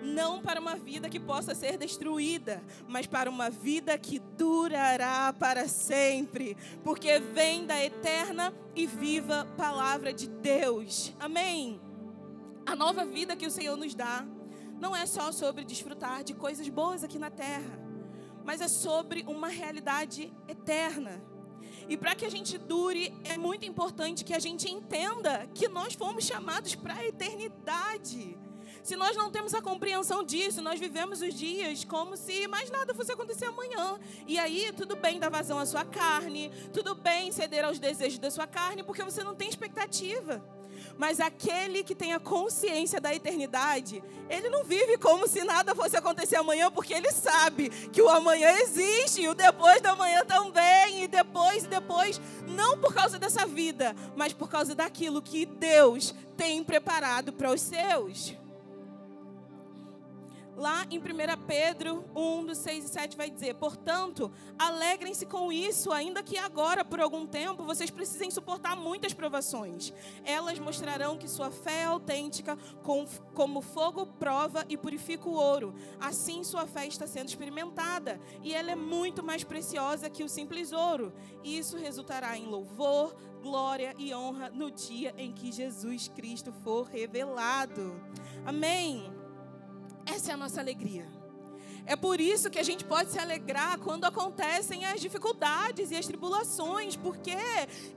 não 0.03 0.41
para 0.41 0.61
uma 0.61 0.77
vida 0.77 1.09
que 1.09 1.19
possa 1.19 1.55
ser 1.55 1.77
destruída, 1.77 2.63
mas 2.87 3.07
para 3.07 3.29
uma 3.29 3.51
vida 3.51 3.97
que 3.99 4.19
durará 4.19 5.33
para 5.33 5.69
sempre, 5.69 6.57
porque 6.85 7.19
vem 7.19 7.67
da 7.67 7.83
eterna 7.83 8.55
e 8.75 8.87
viva 8.87 9.47
palavra 9.57 10.13
de 10.13 10.29
Deus. 10.29 11.13
Amém. 11.19 11.81
A 12.65 12.75
nova 12.75 13.05
vida 13.05 13.37
que 13.37 13.47
o 13.47 13.51
Senhor 13.51 13.77
nos 13.77 13.95
dá 13.95 14.25
não 14.79 14.95
é 14.95 15.07
só 15.07 15.33
sobre 15.33 15.65
desfrutar 15.65 16.23
de 16.23 16.35
coisas 16.35 16.69
boas 16.69 17.03
aqui 17.03 17.19
na 17.19 17.31
terra, 17.31 17.79
mas 18.45 18.61
é 18.61 18.69
sobre 18.69 19.25
uma 19.27 19.49
realidade 19.49 20.33
eterna. 20.49 21.23
E 21.89 21.97
para 21.97 22.15
que 22.15 22.25
a 22.25 22.31
gente 22.31 22.59
dure, 22.59 23.15
é 23.25 23.37
muito 23.37 23.65
importante 23.65 24.25
que 24.25 24.35
a 24.35 24.39
gente 24.39 24.71
entenda 24.71 25.47
que 25.55 25.69
nós 25.69 25.95
fomos 25.95 26.25
chamados 26.25 26.75
para 26.75 26.95
a 26.95 27.07
eternidade. 27.07 28.37
Se 28.87 28.95
nós 28.95 29.17
não 29.17 29.33
temos 29.33 29.53
a 29.53 29.61
compreensão 29.61 30.23
disso, 30.23 30.63
nós 30.63 30.79
vivemos 30.79 31.21
os 31.21 31.35
dias 31.35 31.83
como 31.83 32.17
se 32.17 32.47
mais 32.47 32.71
nada 32.71 32.95
fosse 32.95 33.11
acontecer 33.11 33.47
amanhã. 33.47 33.99
E 34.29 34.39
aí, 34.39 34.73
tudo 34.77 34.95
bem 34.95 35.19
dar 35.19 35.29
vazão 35.29 35.59
à 35.59 35.67
sua 35.67 35.85
carne, 35.85 36.53
tudo 36.73 36.95
bem 36.95 37.33
ceder 37.33 37.65
aos 37.65 37.81
desejos 37.81 38.21
da 38.21 38.31
sua 38.31 38.47
carne, 38.47 38.85
porque 38.85 39.03
você 39.03 39.25
não 39.25 39.35
tem 39.35 39.49
expectativa. 39.49 40.41
Mas 40.97 41.19
aquele 41.19 41.83
que 41.83 41.97
tem 41.97 42.13
a 42.13 42.21
consciência 42.21 43.01
da 43.01 43.13
eternidade, 43.13 44.05
ele 44.31 44.49
não 44.49 44.63
vive 44.63 44.97
como 44.99 45.27
se 45.27 45.43
nada 45.43 45.75
fosse 45.75 45.97
acontecer 45.97 46.37
amanhã, 46.37 46.71
porque 46.71 46.95
ele 46.95 47.11
sabe 47.11 47.71
que 47.91 48.01
o 48.01 48.09
amanhã 48.09 48.53
existe, 48.61 49.23
e 49.23 49.29
o 49.29 49.35
depois 49.35 49.83
da 49.83 49.97
manhã 49.97 50.25
também, 50.25 51.03
e 51.03 51.09
depois 51.09 51.65
e 51.65 51.67
depois, 51.67 52.21
não 52.47 52.79
por 52.79 52.95
causa 52.95 53.19
dessa 53.19 53.47
vida, 53.47 53.97
mas 54.15 54.33
por 54.33 54.49
causa 54.49 54.77
daquilo 54.77 55.21
que 55.21 55.45
Deus 55.45 56.15
tem 56.37 56.63
preparado 56.63 57.33
para 57.33 57.51
os 57.51 57.61
seus. 57.61 58.46
Lá 60.57 60.87
em 60.91 60.99
1 60.99 61.03
Pedro 61.47 62.03
1, 62.17 62.47
dos 62.47 62.59
6 62.59 62.87
e 62.87 62.89
7 62.89 63.15
vai 63.15 63.29
dizer: 63.29 63.55
Portanto, 63.57 64.33
alegrem-se 64.59 65.27
com 65.27 65.53
isso, 65.53 65.93
ainda 65.93 66.23
que 66.23 66.39
agora, 66.39 66.83
por 66.83 66.99
algum 66.99 67.27
tempo, 67.27 67.63
vocês 67.63 67.91
precisem 67.91 68.31
suportar 68.31 68.75
muitas 68.75 69.13
provações. 69.13 69.93
Elas 70.25 70.59
mostrarão 70.59 71.19
que 71.19 71.29
sua 71.29 71.51
fé 71.51 71.83
é 71.83 71.85
autêntica, 71.85 72.57
como 73.35 73.61
fogo 73.61 74.07
prova 74.07 74.65
e 74.67 74.79
purifica 74.79 75.29
o 75.29 75.35
ouro. 75.35 75.75
Assim, 76.01 76.43
sua 76.43 76.67
fé 76.67 76.87
está 76.87 77.07
sendo 77.07 77.29
experimentada, 77.29 78.19
e 78.43 78.55
ela 78.55 78.71
é 78.71 78.77
muito 78.77 79.23
mais 79.23 79.45
preciosa 79.45 80.09
que 80.09 80.25
o 80.25 80.29
simples 80.29 80.73
ouro. 80.73 81.13
Isso 81.45 81.77
resultará 81.77 82.39
em 82.39 82.47
louvor, 82.47 83.15
glória 83.43 83.95
e 83.99 84.15
honra 84.15 84.49
no 84.49 84.71
dia 84.71 85.15
em 85.19 85.33
que 85.33 85.53
Jesus 85.53 86.09
Cristo 86.09 86.51
for 86.51 86.87
revelado. 86.87 88.01
Amém. 88.47 89.16
Essa 90.07 90.31
é 90.31 90.35
a 90.35 90.37
nossa 90.37 90.61
alegria. 90.61 91.05
É 91.87 91.95
por 91.95 92.21
isso 92.21 92.51
que 92.51 92.59
a 92.59 92.65
gente 92.65 92.85
pode 92.85 93.13
se 93.13 93.19
alegrar 93.19 93.79
quando 93.79 94.05
acontecem 94.05 94.85
as 94.85 95.01
dificuldades 95.01 95.93
e 95.93 95.97
as 95.97 96.05
tribulações, 96.05 96.97
porque 96.97 97.37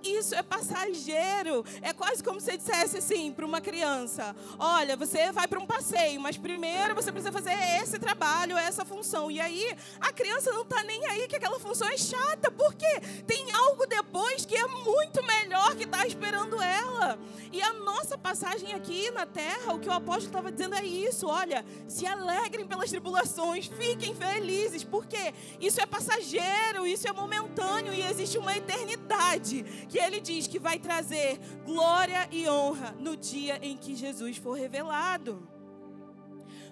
isso 0.03 0.35
é 0.35 0.43
passageiro. 0.43 1.65
É 1.81 1.91
quase 1.91 2.23
como 2.23 2.39
se 2.39 2.55
dissesse 2.55 2.97
assim 2.97 3.31
para 3.31 3.45
uma 3.45 3.59
criança: 3.59 4.35
Olha, 4.59 4.95
você 4.95 5.31
vai 5.31 5.47
para 5.47 5.59
um 5.59 5.65
passeio, 5.65 6.21
mas 6.21 6.37
primeiro 6.37 6.93
você 6.93 7.11
precisa 7.11 7.31
fazer 7.31 7.57
esse 7.81 7.97
trabalho, 7.97 8.55
essa 8.55 8.85
função. 8.85 9.31
E 9.31 9.41
aí 9.41 9.75
a 9.99 10.13
criança 10.13 10.51
não 10.51 10.61
está 10.61 10.83
nem 10.83 11.03
aí 11.07 11.27
que 11.27 11.35
aquela 11.35 11.59
função 11.59 11.87
é 11.87 11.97
chata, 11.97 12.51
porque 12.51 12.99
tem 13.25 13.51
algo 13.51 13.87
depois 13.87 14.45
que 14.45 14.55
é 14.55 14.67
muito 14.67 15.23
melhor 15.23 15.75
que 15.75 15.85
está 15.85 16.05
esperando 16.05 16.61
ela. 16.61 17.17
E 17.51 17.59
a 17.59 17.73
nossa 17.73 18.15
passagem 18.17 18.73
aqui 18.73 19.09
na 19.09 19.25
terra, 19.25 19.73
o 19.73 19.79
que 19.79 19.89
o 19.89 19.91
apóstolo 19.91 20.27
estava 20.27 20.51
dizendo 20.51 20.75
é 20.75 20.85
isso: 20.85 21.27
olha, 21.27 21.65
se 21.87 22.05
alegrem 22.05 22.67
pelas 22.67 22.91
tribulações 22.91 23.67
fiquem 23.79 24.13
felizes, 24.13 24.83
porque 24.83 25.33
isso 25.59 25.79
é 25.81 25.85
passageiro, 25.85 26.85
isso 26.85 27.07
é 27.07 27.13
momentâneo 27.13 27.93
e 27.93 28.01
existe 28.01 28.37
uma 28.37 28.55
eternidade 28.55 29.63
que 29.87 29.97
ele 29.97 30.19
diz 30.19 30.47
que 30.47 30.59
vai 30.59 30.77
trazer 30.77 31.39
glória 31.65 32.27
e 32.29 32.47
honra 32.49 32.93
no 32.99 33.15
dia 33.15 33.57
em 33.61 33.77
que 33.77 33.95
Jesus 33.95 34.35
for 34.37 34.53
revelado. 34.53 35.47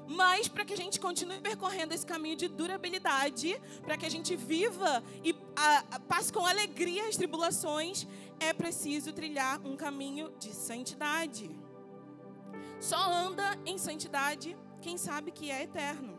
Mas 0.10 0.48
para 0.48 0.64
que 0.64 0.74
a 0.74 0.78
gente 0.78 1.00
continue 1.00 1.40
percorrendo 1.40 1.94
esse 1.94 2.06
caminho 2.06 2.38
de 2.38 2.48
durabilidade, 2.48 3.60
para 3.84 3.98
que 3.98 4.06
a 4.06 4.10
gente 4.10 4.36
viva 4.36 5.04
e 5.24 5.36
a, 5.56 5.84
a, 5.92 6.00
passe 6.00 6.32
com 6.32 6.46
alegria 6.46 7.08
as 7.08 7.18
tribulações, 7.18 8.08
é 8.40 8.54
preciso 8.54 9.12
trilhar 9.12 9.60
um 9.66 9.76
caminho 9.76 10.32
de 10.40 10.54
santidade. 10.54 11.50
Só 12.80 12.98
anda 13.12 13.60
em 13.66 13.78
santidade 13.78 14.58
quem 14.82 14.98
sabe 14.98 15.32
que 15.32 15.52
é 15.52 15.64
eterno. 15.64 16.17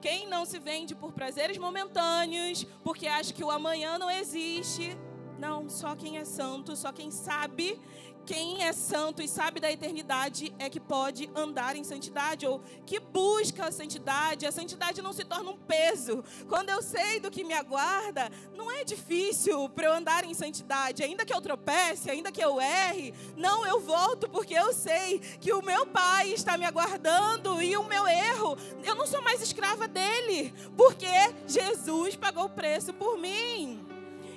Quem 0.00 0.28
não 0.28 0.44
se 0.44 0.58
vende 0.58 0.94
por 0.94 1.12
prazeres 1.12 1.58
momentâneos, 1.58 2.64
porque 2.84 3.06
acha 3.06 3.32
que 3.32 3.42
o 3.42 3.50
amanhã 3.50 3.98
não 3.98 4.10
existe. 4.10 4.96
Não, 5.38 5.68
só 5.68 5.94
quem 5.94 6.18
é 6.18 6.24
santo, 6.24 6.74
só 6.76 6.92
quem 6.92 7.10
sabe 7.10 7.80
quem 8.28 8.62
é 8.62 8.74
santo 8.74 9.22
e 9.22 9.26
sabe 9.26 9.58
da 9.58 9.72
eternidade 9.72 10.54
é 10.58 10.68
que 10.68 10.78
pode 10.78 11.30
andar 11.34 11.74
em 11.74 11.82
santidade 11.82 12.46
ou 12.46 12.60
que 12.84 13.00
busca 13.00 13.64
a 13.64 13.72
santidade. 13.72 14.44
A 14.44 14.52
santidade 14.52 15.00
não 15.00 15.14
se 15.14 15.24
torna 15.24 15.50
um 15.50 15.56
peso. 15.56 16.22
Quando 16.46 16.68
eu 16.68 16.82
sei 16.82 17.20
do 17.20 17.30
que 17.30 17.42
me 17.42 17.54
aguarda, 17.54 18.30
não 18.54 18.70
é 18.70 18.84
difícil 18.84 19.70
para 19.70 19.86
eu 19.86 19.94
andar 19.94 20.24
em 20.24 20.34
santidade. 20.34 21.02
Ainda 21.02 21.24
que 21.24 21.32
eu 21.32 21.40
tropece, 21.40 22.10
ainda 22.10 22.30
que 22.30 22.44
eu 22.44 22.60
erre, 22.60 23.14
não, 23.34 23.66
eu 23.66 23.80
volto 23.80 24.28
porque 24.28 24.52
eu 24.52 24.74
sei 24.74 25.20
que 25.40 25.50
o 25.54 25.62
meu 25.62 25.86
Pai 25.86 26.30
está 26.30 26.58
me 26.58 26.66
aguardando 26.66 27.62
e 27.62 27.78
o 27.78 27.84
meu 27.84 28.06
erro, 28.06 28.58
eu 28.84 28.94
não 28.94 29.06
sou 29.06 29.22
mais 29.22 29.40
escrava 29.40 29.88
dele, 29.88 30.52
porque 30.76 31.06
Jesus 31.46 32.14
pagou 32.14 32.44
o 32.44 32.50
preço 32.50 32.92
por 32.92 33.16
mim. 33.16 33.87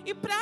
E 0.03 0.13
para 0.13 0.35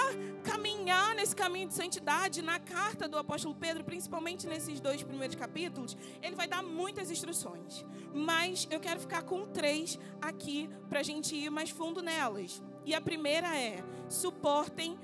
caminhar 0.44 1.14
nesse 1.16 1.36
caminho 1.36 1.68
de 1.68 1.74
santidade, 1.74 2.42
na 2.42 2.60
carta 2.60 3.08
do 3.08 3.18
apóstolo 3.18 3.54
Pedro, 3.54 3.84
principalmente 3.84 4.48
nesses 4.48 4.80
dois 4.80 5.04
primeiros 5.04 5.36
capítulos, 5.36 5.98
ele 6.22 6.36
vai 6.36 6.48
dar 6.48 6.64
muitas 6.64 7.12
instruções. 7.12 7.86
Mas 8.14 8.68
eu 8.72 8.80
quero 8.80 9.00
ficar 9.00 9.24
com 9.24 9.46
três 9.48 10.00
aqui 10.22 10.70
para 10.88 11.02
a 11.02 11.04
gente 11.04 11.36
ir 11.36 11.50
mais 11.50 11.70
fundo 11.70 12.02
nelas. 12.02 12.62
E 12.86 12.94
a 12.96 13.02
primeira 13.02 13.58
é: 13.58 13.84
suportem 14.08 14.98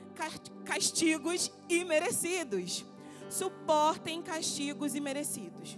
castigos 0.64 1.52
imerecidos. 1.70 2.86
Suportem 3.30 4.22
castigos 4.22 4.96
imerecidos. 4.96 5.78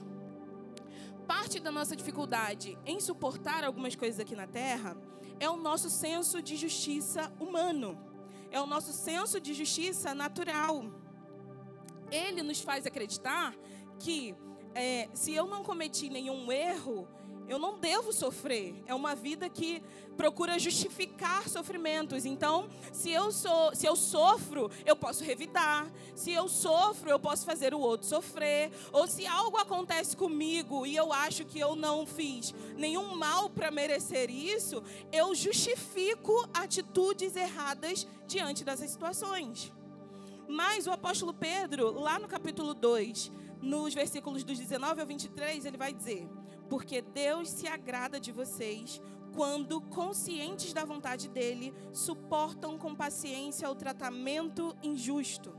Parte 1.25 1.59
da 1.59 1.71
nossa 1.71 1.95
dificuldade 1.95 2.77
em 2.85 2.99
suportar 2.99 3.63
algumas 3.63 3.95
coisas 3.95 4.19
aqui 4.19 4.35
na 4.35 4.47
terra 4.47 4.95
é 5.39 5.49
o 5.49 5.57
nosso 5.57 5.89
senso 5.89 6.41
de 6.41 6.55
justiça 6.55 7.33
humano 7.39 8.06
é 8.51 8.59
o 8.61 8.65
nosso 8.65 8.93
senso 8.93 9.39
de 9.39 9.53
justiça 9.53 10.13
natural. 10.13 10.85
Ele 12.11 12.41
nos 12.41 12.61
faz 12.61 12.85
acreditar 12.85 13.55
que 13.99 14.35
é, 14.73 15.09
se 15.13 15.33
eu 15.33 15.47
não 15.47 15.63
cometi 15.63 16.09
nenhum 16.09 16.51
erro, 16.51 17.07
eu 17.47 17.57
não 17.57 17.79
devo 17.79 18.11
sofrer. 18.11 18.75
É 18.85 18.93
uma 18.93 19.15
vida 19.15 19.49
que 19.49 19.81
procura 20.17 20.57
justificar 20.57 21.47
sofrimentos. 21.47 22.25
Então, 22.25 22.67
se 22.91 23.11
eu 23.11 23.31
sou, 23.31 23.73
se 23.75 23.85
eu 23.85 23.95
sofro, 23.95 24.69
eu 24.85 24.95
posso 24.95 25.23
revidar. 25.23 25.89
Se 26.15 26.31
eu 26.31 26.49
sofro, 26.49 27.09
eu 27.09 27.19
posso 27.19 27.45
fazer 27.45 27.73
o 27.73 27.79
outro 27.79 28.07
sofrer. 28.07 28.71
Ou 28.91 29.07
se 29.07 29.25
algo 29.25 29.57
acontece 29.57 30.17
comigo 30.17 30.85
e 30.85 30.95
eu 30.95 31.13
acho 31.13 31.45
que 31.45 31.59
eu 31.59 31.75
não 31.75 32.05
fiz 32.05 32.53
nenhum 32.75 33.15
mal 33.15 33.49
para 33.49 33.71
merecer 33.71 34.29
isso, 34.29 34.83
eu 35.11 35.33
justifico 35.35 36.33
atitudes 36.53 37.35
erradas 37.35 38.07
diante 38.27 38.63
dessas 38.63 38.89
situações. 38.89 39.71
Mas 40.47 40.87
o 40.87 40.91
apóstolo 40.91 41.33
Pedro, 41.33 41.91
lá 41.99 42.17
no 42.17 42.27
capítulo 42.27 42.73
2, 42.73 43.31
nos 43.61 43.93
versículos 43.93 44.43
dos 44.43 44.57
19 44.57 45.01
ao 45.01 45.07
23, 45.07 45.65
ele 45.65 45.77
vai 45.77 45.93
dizer: 45.93 46.27
porque 46.69 47.01
Deus 47.01 47.49
se 47.49 47.67
agrada 47.67 48.19
de 48.19 48.31
vocês 48.31 49.01
quando, 49.33 49.79
conscientes 49.81 50.73
da 50.73 50.83
vontade 50.83 51.29
dele, 51.29 51.73
suportam 51.93 52.77
com 52.77 52.95
paciência 52.95 53.69
o 53.69 53.75
tratamento 53.75 54.75
injusto. 54.81 55.55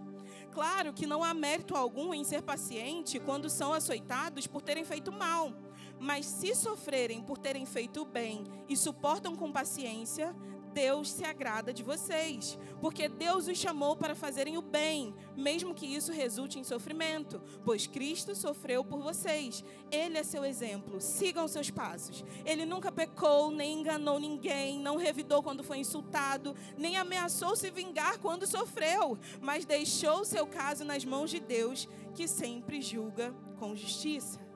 Claro 0.50 0.93
que 0.93 1.07
não 1.07 1.23
há 1.23 1.33
mérito 1.33 1.77
algum 1.77 2.12
em 2.12 2.25
ser 2.25 2.43
paciente 2.43 3.21
quando 3.21 3.49
são 3.49 3.73
açoitados 3.73 4.47
por 4.47 4.62
terem 4.62 4.85
feito 4.85 5.12
mal. 5.12 5.53
Mas 6.00 6.27
se 6.27 6.55
sofrerem 6.55 7.23
por 7.23 7.38
terem 7.38 7.67
feito 7.67 8.05
bem 8.05 8.45
e 8.69 8.77
suportam 8.77 9.37
com 9.37 9.53
paciência, 9.53 10.35
Deus 10.69 11.11
se 11.11 11.25
agrada 11.25 11.73
de 11.73 11.83
vocês, 11.83 12.59
porque 12.81 13.09
Deus 13.09 13.49
os 13.49 13.59
chamou 13.59 13.97
para 13.97 14.15
fazerem 14.15 14.57
o 14.57 14.63
bem, 14.63 15.15
mesmo 15.37 15.75
que 15.75 15.87
isso 15.87 16.13
resulte 16.13 16.59
em 16.59 16.65
sofrimento, 16.65 17.41
pois 17.65 17.87
Cristo 17.87 18.35
sofreu 18.35 18.85
por 18.85 19.01
vocês. 19.01 19.65
Ele 19.91 20.19
é 20.19 20.23
seu 20.23 20.45
exemplo. 20.45 21.01
Sigam 21.01 21.49
seus 21.49 21.71
passos. 21.71 22.25
Ele 22.45 22.65
nunca 22.65 22.93
pecou, 22.93 23.51
nem 23.51 23.81
enganou 23.81 24.21
ninguém, 24.21 24.79
não 24.79 24.97
revidou 24.97 25.43
quando 25.43 25.65
foi 25.65 25.79
insultado, 25.79 26.55
nem 26.77 26.97
ameaçou 26.97 27.57
se 27.57 27.71
vingar 27.71 28.19
quando 28.19 28.47
sofreu, 28.47 29.19
mas 29.41 29.65
deixou 29.65 30.25
seu 30.25 30.47
caso 30.47 30.85
nas 30.85 31.05
mãos 31.05 31.31
de 31.31 31.41
Deus, 31.41 31.89
que 32.15 32.29
sempre 32.29 32.81
julga 32.81 33.35
com 33.59 33.75
justiça. 33.75 34.49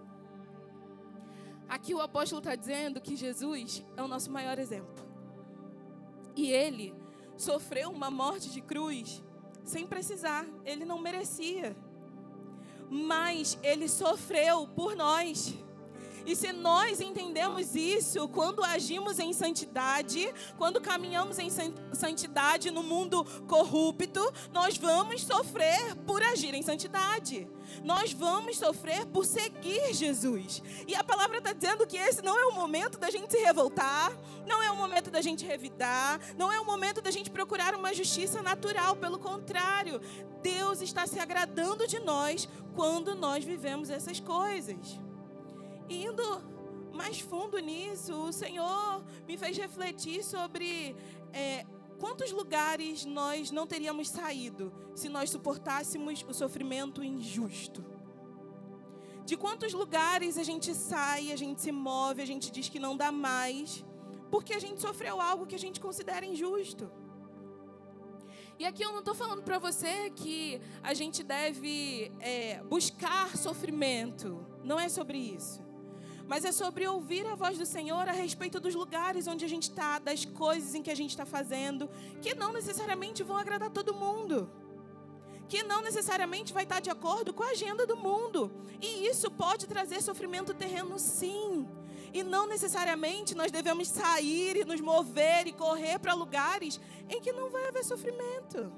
Aqui 1.73 1.95
o 1.95 2.03
apóstolo 2.03 2.41
está 2.41 2.55
dizendo 2.55 3.01
que 3.01 3.17
Jesus 3.17 3.83
é 3.97 4.03
o 4.03 4.07
nosso 4.07 4.31
maior 4.31 4.59
exemplo. 4.59 5.02
E 6.37 6.51
ele 6.51 6.95
sofreu 7.37 7.91
uma 7.91 8.11
morte 8.11 8.51
de 8.51 8.61
cruz 8.61 9.23
sem 9.65 9.87
precisar, 9.87 10.47
ele 10.65 10.85
não 10.85 10.99
merecia. 10.99 11.77
Mas 12.91 13.59
ele 13.63 13.89
sofreu 13.89 14.67
por 14.69 14.97
nós. 14.97 15.57
E 16.25 16.37
se 16.37 16.53
nós 16.53 17.01
entendemos 17.01 17.75
isso, 17.75 18.29
quando 18.29 18.63
agimos 18.63 19.19
em 19.19 19.33
santidade, 19.33 20.33
quando 20.57 20.81
caminhamos 20.81 21.39
em 21.39 21.49
santidade 21.93 22.71
no 22.71 22.83
mundo 22.83 23.25
corrupto, 23.47 24.21
nós 24.53 24.77
vamos 24.77 25.23
sofrer 25.23 25.97
por 26.07 26.23
agir 26.23 26.55
em 26.55 26.63
santidade. 26.63 27.49
Nós 27.83 28.13
vamos 28.13 28.59
sofrer 28.59 29.07
por 29.07 29.25
seguir 29.25 29.95
Jesus. 29.95 30.63
E 30.87 30.95
a 30.95 31.03
palavra 31.03 31.39
está 31.39 31.53
dizendo 31.53 31.87
que 31.87 31.97
esse 31.97 32.23
não 32.23 32.39
é 32.39 32.47
o 32.47 32.55
momento 32.55 32.99
da 32.99 33.11
gente 33.11 33.31
se 33.31 33.39
revoltar, 33.39 34.13
não 34.47 34.63
é 34.63 34.71
o 34.71 34.77
momento 34.77 35.11
da 35.11 35.21
gente 35.21 35.45
revidar, 35.45 36.21
não 36.37 36.53
é 36.53 36.61
o 36.61 36.65
momento 36.65 37.01
da 37.01 37.11
gente 37.11 37.31
procurar 37.31 37.75
uma 37.75 37.95
justiça 37.95 38.43
natural. 38.43 38.97
Pelo 38.97 39.19
contrário, 39.19 40.01
Deus 40.43 40.83
está 40.83 41.07
se 41.07 41.19
agradando 41.19 41.87
de 41.87 41.99
nós 42.01 42.49
quando 42.75 43.15
nós 43.15 43.45
vivemos 43.45 43.91
essas 43.91 44.21
coisas 44.21 45.01
indo 45.89 46.53
mais 46.93 47.21
fundo 47.21 47.59
nisso, 47.59 48.15
o 48.15 48.33
Senhor 48.33 49.03
me 49.27 49.37
fez 49.37 49.57
refletir 49.57 50.23
sobre 50.23 50.95
é, 51.33 51.65
quantos 51.99 52.31
lugares 52.33 53.05
nós 53.05 53.51
não 53.51 53.67
teríamos 53.67 54.09
saído 54.09 54.73
se 54.95 55.09
nós 55.09 55.31
suportássemos 55.31 56.25
o 56.29 56.35
sofrimento 56.35 57.03
injusto. 57.03 57.85
De 59.25 59.37
quantos 59.37 59.73
lugares 59.73 60.37
a 60.37 60.43
gente 60.43 60.75
sai, 60.75 61.33
a 61.33 61.37
gente 61.37 61.63
se 61.63 61.73
move, 61.73 62.21
a 62.21 62.27
gente 62.27 62.51
diz 62.51 62.69
que 62.69 62.79
não 62.79 62.97
dá 62.97 63.11
mais, 63.11 63.85
porque 64.31 64.53
a 64.53 64.59
gente 64.59 64.81
sofreu 64.81 65.21
algo 65.21 65.47
que 65.47 65.55
a 65.55 65.59
gente 65.59 65.81
considera 65.81 66.27
injusto. 66.27 66.91
E 68.59 68.67
aqui 68.67 68.83
eu 68.83 68.93
não 68.93 68.99
estou 68.99 69.15
falando 69.15 69.43
para 69.43 69.59
você 69.59 70.11
que 70.11 70.61
a 70.83 70.93
gente 70.93 71.23
deve 71.23 72.13
é, 72.21 72.63
buscar 72.65 73.37
sofrimento. 73.37 74.47
Não 74.63 74.79
é 74.79 74.89
sobre 74.89 75.19
isso 75.19 75.72
mas 76.27 76.45
é 76.45 76.53
sobre 76.53 76.87
ouvir 76.87 77.27
a 77.27 77.35
voz 77.35 77.59
do 77.59 77.67
Senhor 77.67 78.09
a 78.09 78.13
respeito 78.13 78.61
dos 78.61 78.75
lugares 78.75 79.27
onde 79.27 79.45
a 79.45 79.49
gente 79.49 79.65
está, 79.65 79.99
das 79.99 80.25
coisas 80.25 80.75
em 80.75 80.83
que 80.83 80.91
a 80.91 80.95
gente 80.95 81.11
está 81.11 81.27
fazendo, 81.27 81.89
que 82.21 82.35
não 82.35 82.53
necessariamente 82.53 83.23
vão 83.23 83.37
agradar 83.37 83.71
todo 83.71 83.95
mundo, 83.95 84.51
que 85.49 85.63
não 85.63 85.83
necessariamente 85.83 86.53
vai 86.53 86.63
estar 86.63 86.81
de 86.81 86.91
acordo 86.91 87.35
com 87.35 87.43
a 87.43 87.51
agenda 87.51 87.87
do 87.87 87.97
mundo, 87.97 88.51
e 88.81 89.07
isso 89.07 89.31
pode 89.31 89.67
trazer 89.67 90.01
sofrimento 90.01 90.55
terreno, 90.55 90.99
sim. 90.99 91.69
E 92.15 92.23
não 92.23 92.47
necessariamente 92.47 93.35
nós 93.35 93.51
devemos 93.51 93.89
sair 93.89 94.57
e 94.57 94.65
nos 94.65 94.81
mover 94.81 95.47
e 95.47 95.53
correr 95.53 95.99
para 95.99 96.13
lugares 96.13 96.79
em 97.09 97.21
que 97.21 97.33
não 97.33 97.49
vai 97.49 97.69
haver 97.69 97.85
sofrimento. 97.85 98.71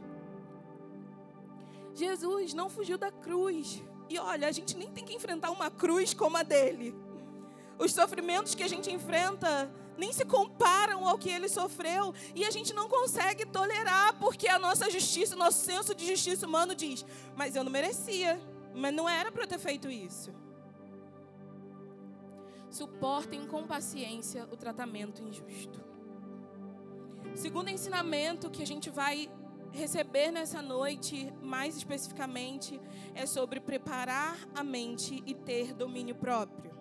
Jesus 1.94 2.54
não 2.54 2.68
fugiu 2.68 2.96
da 2.96 3.10
cruz. 3.10 3.82
E 4.08 4.18
olha, 4.18 4.46
a 4.46 4.52
gente 4.52 4.76
nem 4.76 4.90
tem 4.90 5.04
que 5.04 5.14
enfrentar 5.14 5.50
uma 5.50 5.70
cruz 5.70 6.12
como 6.14 6.36
a 6.36 6.42
dele. 6.42 6.94
Os 7.84 7.92
sofrimentos 7.92 8.54
que 8.54 8.62
a 8.62 8.68
gente 8.68 8.90
enfrenta 8.90 9.70
nem 9.98 10.10
se 10.10 10.24
comparam 10.24 11.06
ao 11.06 11.18
que 11.18 11.28
ele 11.28 11.50
sofreu 11.50 12.14
e 12.34 12.42
a 12.42 12.50
gente 12.50 12.72
não 12.72 12.88
consegue 12.88 13.44
tolerar 13.44 14.18
porque 14.18 14.48
a 14.48 14.58
nossa 14.58 14.90
justiça, 14.90 15.34
o 15.34 15.38
nosso 15.38 15.62
senso 15.62 15.94
de 15.94 16.06
justiça 16.06 16.46
humano 16.46 16.74
diz: 16.74 17.04
mas 17.36 17.54
eu 17.54 17.62
não 17.62 17.70
merecia, 17.70 18.40
mas 18.74 18.94
não 18.94 19.06
era 19.06 19.30
para 19.30 19.42
eu 19.42 19.46
ter 19.46 19.58
feito 19.58 19.90
isso. 19.90 20.32
Suportem 22.70 23.46
com 23.46 23.66
paciência 23.66 24.48
o 24.50 24.56
tratamento 24.56 25.22
injusto. 25.22 25.78
Segundo 27.34 27.68
ensinamento 27.68 28.50
que 28.50 28.62
a 28.62 28.66
gente 28.66 28.88
vai 28.88 29.30
receber 29.70 30.30
nessa 30.30 30.62
noite, 30.62 31.30
mais 31.42 31.76
especificamente, 31.76 32.80
é 33.14 33.26
sobre 33.26 33.60
preparar 33.60 34.38
a 34.54 34.64
mente 34.64 35.22
e 35.26 35.34
ter 35.34 35.74
domínio 35.74 36.14
próprio. 36.14 36.73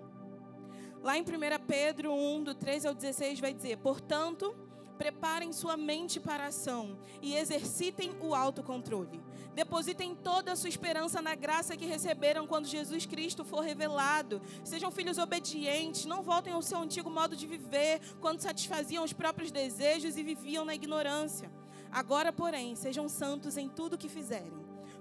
Lá 1.03 1.17
em 1.17 1.21
1 1.21 1.25
Pedro 1.67 2.13
1, 2.13 2.43
do 2.45 2.55
13 2.55 2.87
ao 2.87 2.93
16, 2.93 3.41
vai 3.41 3.53
dizer: 3.53 3.77
Portanto, 3.79 4.55
preparem 4.97 5.51
sua 5.51 5.75
mente 5.75 6.17
para 6.17 6.45
a 6.45 6.47
ação 6.47 6.97
e 7.21 7.35
exercitem 7.35 8.15
o 8.21 8.33
autocontrole. 8.33 9.21
Depositem 9.53 10.15
toda 10.15 10.53
a 10.53 10.55
sua 10.55 10.69
esperança 10.69 11.21
na 11.21 11.35
graça 11.35 11.75
que 11.75 11.85
receberam 11.85 12.47
quando 12.47 12.67
Jesus 12.67 13.05
Cristo 13.05 13.43
for 13.43 13.59
revelado. 13.59 14.41
Sejam 14.63 14.89
filhos 14.89 15.17
obedientes, 15.17 16.05
não 16.05 16.23
voltem 16.23 16.53
ao 16.53 16.61
seu 16.61 16.79
antigo 16.79 17.09
modo 17.09 17.35
de 17.35 17.45
viver, 17.45 17.99
quando 18.21 18.39
satisfaziam 18.39 19.03
os 19.03 19.11
próprios 19.11 19.51
desejos 19.51 20.17
e 20.17 20.23
viviam 20.23 20.63
na 20.63 20.73
ignorância. 20.73 21.51
Agora, 21.91 22.31
porém, 22.31 22.77
sejam 22.77 23.09
santos 23.09 23.57
em 23.57 23.67
tudo 23.67 23.97
que 23.97 24.07
fizerem, 24.07 24.53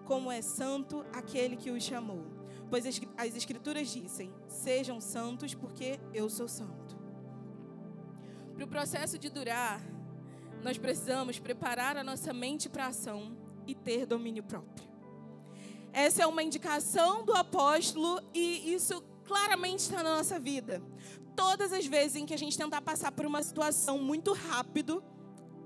como 0.05 0.33
é 0.33 0.43
santo 0.43 1.07
aquele 1.13 1.57
que 1.57 1.71
os 1.71 1.85
chamou 1.85 2.32
pois 2.73 2.87
as 2.87 3.37
Escrituras 3.37 3.87
dizem: 3.89 4.33
sejam 4.49 4.99
santos, 4.99 5.53
porque 5.53 6.01
eu 6.15 6.31
sou 6.31 6.49
santo. 6.49 6.97
Para 8.55 8.65
o 8.65 8.67
processo 8.67 9.19
de 9.19 9.29
durar, 9.29 9.79
nós 10.63 10.79
precisamos 10.79 11.39
preparar 11.39 11.99
a 11.99 12.03
nossa 12.03 12.33
mente 12.33 12.71
para 12.71 12.87
a 12.87 12.89
ação 12.89 13.37
e 13.67 13.75
ter 13.75 14.07
domínio 14.07 14.43
próprio. 14.43 14.89
Essa 15.93 16.23
é 16.23 16.27
uma 16.27 16.43
indicação 16.43 17.23
do 17.23 17.35
apóstolo 17.35 18.23
e 18.33 18.73
isso 18.73 19.03
claramente 19.27 19.81
está 19.81 20.03
na 20.03 20.17
nossa 20.17 20.41
vida. 20.41 20.83
Todas 21.37 21.75
as 21.75 21.85
vezes 21.85 22.17
em 22.17 22.25
que 22.25 22.33
a 22.33 22.39
gente 22.39 22.57
tentar 22.57 22.81
passar 22.81 23.13
por 23.13 23.27
uma 23.27 23.43
situação 23.43 23.99
muito 23.99 24.33
rápido, 24.33 25.05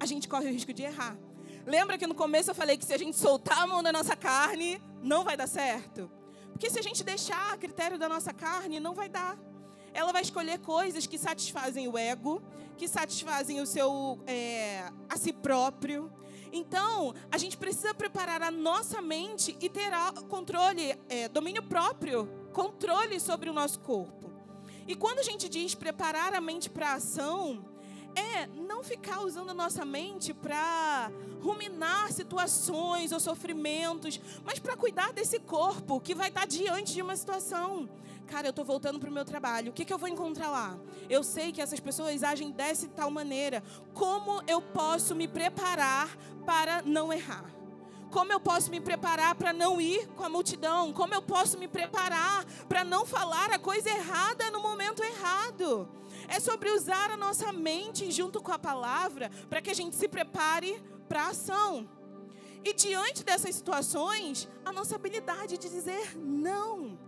a 0.00 0.06
gente 0.06 0.28
corre 0.28 0.48
o 0.48 0.52
risco 0.52 0.72
de 0.72 0.82
errar. 0.82 1.16
Lembra 1.64 1.96
que 1.98 2.06
no 2.08 2.16
começo 2.16 2.50
eu 2.50 2.54
falei 2.54 2.76
que 2.76 2.84
se 2.84 2.92
a 2.92 2.98
gente 2.98 3.16
soltar 3.16 3.62
a 3.62 3.66
mão 3.68 3.80
da 3.80 3.92
nossa 3.92 4.16
carne, 4.16 4.82
não 5.00 5.22
vai 5.22 5.36
dar 5.36 5.46
certo? 5.46 6.10
Porque 6.56 6.70
se 6.70 6.78
a 6.78 6.82
gente 6.82 7.04
deixar 7.04 7.52
a 7.52 7.56
critério 7.58 7.98
da 7.98 8.08
nossa 8.08 8.32
carne, 8.32 8.80
não 8.80 8.94
vai 8.94 9.10
dar. 9.10 9.38
Ela 9.92 10.10
vai 10.10 10.22
escolher 10.22 10.58
coisas 10.60 11.06
que 11.06 11.18
satisfazem 11.18 11.86
o 11.86 11.98
ego, 11.98 12.42
que 12.78 12.88
satisfazem 12.88 13.60
o 13.60 13.66
seu 13.66 14.18
é, 14.26 14.90
a 15.06 15.18
si 15.18 15.34
próprio. 15.34 16.10
Então, 16.50 17.14
a 17.30 17.36
gente 17.36 17.58
precisa 17.58 17.92
preparar 17.92 18.40
a 18.40 18.50
nossa 18.50 19.02
mente 19.02 19.54
e 19.60 19.68
ter 19.68 19.90
controle, 20.30 20.98
é, 21.10 21.28
domínio 21.28 21.62
próprio, 21.62 22.26
controle 22.54 23.20
sobre 23.20 23.50
o 23.50 23.52
nosso 23.52 23.78
corpo. 23.80 24.32
E 24.88 24.94
quando 24.94 25.18
a 25.18 25.24
gente 25.24 25.50
diz 25.50 25.74
preparar 25.74 26.32
a 26.32 26.40
mente 26.40 26.70
para 26.70 26.92
a 26.92 26.94
ação, 26.94 27.62
é 28.16 28.46
não 28.46 28.82
ficar 28.82 29.20
usando 29.20 29.50
a 29.50 29.54
nossa 29.54 29.84
mente 29.84 30.32
para 30.32 31.10
ruminar 31.42 32.10
situações 32.10 33.12
ou 33.12 33.20
sofrimentos, 33.20 34.20
mas 34.44 34.58
para 34.58 34.76
cuidar 34.76 35.12
desse 35.12 35.38
corpo 35.38 36.00
que 36.00 36.14
vai 36.14 36.28
estar 36.28 36.46
diante 36.46 36.94
de 36.94 37.02
uma 37.02 37.14
situação. 37.14 37.88
Cara, 38.26 38.48
eu 38.48 38.50
estou 38.50 38.64
voltando 38.64 38.98
para 38.98 39.08
o 39.08 39.12
meu 39.12 39.24
trabalho. 39.24 39.70
O 39.70 39.72
que, 39.72 39.84
que 39.84 39.92
eu 39.92 39.98
vou 39.98 40.08
encontrar 40.08 40.50
lá? 40.50 40.76
Eu 41.08 41.22
sei 41.22 41.52
que 41.52 41.60
essas 41.60 41.78
pessoas 41.78 42.24
agem 42.24 42.50
dessa 42.50 42.88
tal 42.88 43.10
maneira. 43.10 43.62
Como 43.94 44.42
eu 44.48 44.60
posso 44.60 45.14
me 45.14 45.28
preparar 45.28 46.08
para 46.44 46.82
não 46.82 47.12
errar? 47.12 47.44
Como 48.10 48.32
eu 48.32 48.40
posso 48.40 48.70
me 48.70 48.80
preparar 48.80 49.34
para 49.34 49.52
não 49.52 49.80
ir 49.80 50.06
com 50.08 50.24
a 50.24 50.28
multidão? 50.28 50.92
Como 50.92 51.14
eu 51.14 51.22
posso 51.22 51.58
me 51.58 51.68
preparar 51.68 52.44
para 52.68 52.82
não 52.82 53.04
falar 53.04 53.50
a 53.50 53.58
coisa 53.58 53.90
errada 53.90 54.50
no 54.50 54.60
momento 54.60 55.02
errado? 55.04 55.88
É 56.28 56.40
sobre 56.40 56.70
usar 56.70 57.10
a 57.10 57.16
nossa 57.16 57.52
mente 57.52 58.10
junto 58.10 58.40
com 58.42 58.52
a 58.52 58.58
palavra 58.58 59.30
para 59.48 59.60
que 59.60 59.70
a 59.70 59.74
gente 59.74 59.96
se 59.96 60.08
prepare 60.08 60.82
para 61.08 61.24
a 61.24 61.28
ação. 61.28 61.88
E 62.64 62.72
diante 62.72 63.24
dessas 63.24 63.54
situações, 63.54 64.48
a 64.64 64.72
nossa 64.72 64.96
habilidade 64.96 65.56
de 65.56 65.68
dizer 65.68 66.18
não. 66.18 66.98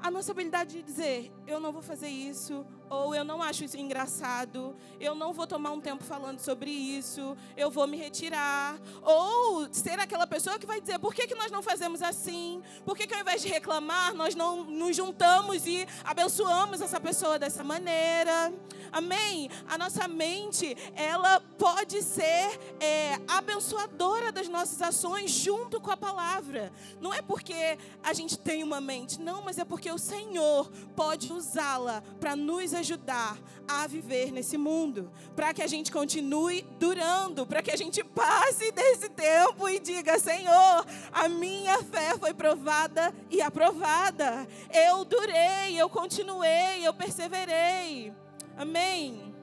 A 0.00 0.10
nossa 0.10 0.32
habilidade 0.32 0.76
de 0.76 0.82
dizer, 0.82 1.32
eu 1.46 1.58
não 1.58 1.72
vou 1.72 1.82
fazer 1.82 2.08
isso, 2.08 2.64
ou 2.94 3.14
eu 3.14 3.24
não 3.24 3.42
acho 3.42 3.64
isso 3.64 3.76
engraçado, 3.76 4.74
eu 5.00 5.14
não 5.14 5.32
vou 5.32 5.46
tomar 5.46 5.70
um 5.72 5.80
tempo 5.80 6.04
falando 6.04 6.38
sobre 6.38 6.70
isso, 6.70 7.36
eu 7.56 7.70
vou 7.70 7.86
me 7.86 7.96
retirar. 7.96 8.78
Ou 9.02 9.68
ser 9.72 9.98
aquela 9.98 10.26
pessoa 10.26 10.58
que 10.58 10.66
vai 10.66 10.80
dizer: 10.80 10.98
por 10.98 11.14
que, 11.14 11.26
que 11.26 11.34
nós 11.34 11.50
não 11.50 11.62
fazemos 11.62 12.02
assim? 12.02 12.62
Por 12.84 12.96
que, 12.96 13.06
que 13.06 13.14
ao 13.14 13.20
invés 13.20 13.42
de 13.42 13.48
reclamar, 13.48 14.14
nós 14.14 14.34
não 14.34 14.64
nos 14.64 14.96
juntamos 14.96 15.66
e 15.66 15.86
abençoamos 16.04 16.80
essa 16.80 17.00
pessoa 17.00 17.38
dessa 17.38 17.64
maneira? 17.64 18.52
Amém? 18.92 19.50
A 19.68 19.76
nossa 19.76 20.06
mente, 20.06 20.76
ela 20.94 21.40
pode 21.58 22.00
ser 22.02 22.60
é, 22.78 23.18
abençoadora 23.26 24.30
das 24.30 24.48
nossas 24.48 24.80
ações 24.80 25.30
junto 25.30 25.80
com 25.80 25.90
a 25.90 25.96
palavra. 25.96 26.72
Não 27.00 27.12
é 27.12 27.20
porque 27.20 27.76
a 28.02 28.12
gente 28.12 28.38
tem 28.38 28.62
uma 28.62 28.80
mente, 28.80 29.20
não, 29.20 29.42
mas 29.42 29.58
é 29.58 29.64
porque 29.64 29.90
o 29.90 29.98
Senhor 29.98 30.70
pode 30.94 31.32
usá-la 31.32 32.02
para 32.20 32.36
nos 32.36 32.72
ajudar 32.84 33.38
a 33.66 33.86
viver 33.86 34.30
nesse 34.30 34.58
mundo, 34.58 35.10
para 35.34 35.54
que 35.54 35.62
a 35.62 35.66
gente 35.66 35.90
continue 35.90 36.62
durando, 36.78 37.46
para 37.46 37.62
que 37.62 37.70
a 37.70 37.76
gente 37.76 38.04
passe 38.04 38.70
desse 38.70 39.08
tempo 39.08 39.68
e 39.68 39.80
diga: 39.80 40.18
Senhor, 40.18 40.86
a 41.10 41.28
minha 41.28 41.82
fé 41.82 42.16
foi 42.18 42.34
provada 42.34 43.12
e 43.30 43.40
aprovada. 43.40 44.46
Eu 44.70 45.04
durei, 45.04 45.74
eu 45.76 45.88
continuei, 45.88 46.86
eu 46.86 46.92
perseverei. 46.92 48.12
Amém. 48.56 49.34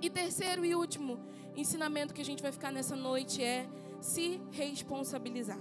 E 0.00 0.08
terceiro 0.08 0.64
e 0.64 0.74
último 0.74 1.20
ensinamento 1.54 2.14
que 2.14 2.22
a 2.22 2.24
gente 2.24 2.42
vai 2.42 2.52
ficar 2.52 2.72
nessa 2.72 2.96
noite 2.96 3.42
é 3.42 3.68
se 4.00 4.40
responsabilizar. 4.50 5.60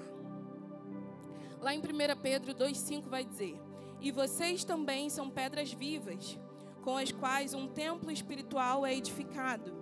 Lá 1.62 1.74
em 1.74 1.80
1 1.80 1.84
Pedro 2.22 2.54
2,5 2.54 3.10
vai 3.10 3.26
dizer: 3.26 3.60
E 4.00 4.12
vocês 4.12 4.64
também 4.64 5.10
são 5.10 5.30
pedras 5.30 5.74
vivas 5.74 6.38
com 6.86 6.95
as 6.98 7.12
quais 7.12 7.56
um 7.56 7.67
templo 7.67 8.12
espiritual 8.12 8.86
é 8.86 8.93
edificado. 8.93 9.74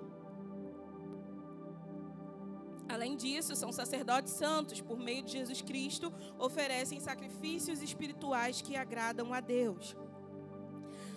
Além 2.87 3.17
disso, 3.17 3.57
são 3.57 3.73
sacerdotes 3.73 4.31
santos, 4.31 4.79
por 4.79 4.97
meio 4.97 5.21
de 5.21 5.33
Jesus 5.33 5.61
Cristo, 5.61 6.13
oferecem 6.39 7.01
sacrifícios 7.01 7.81
espirituais 7.81 8.61
que 8.61 8.77
agradam 8.77 9.33
a 9.33 9.41
Deus. 9.41 9.97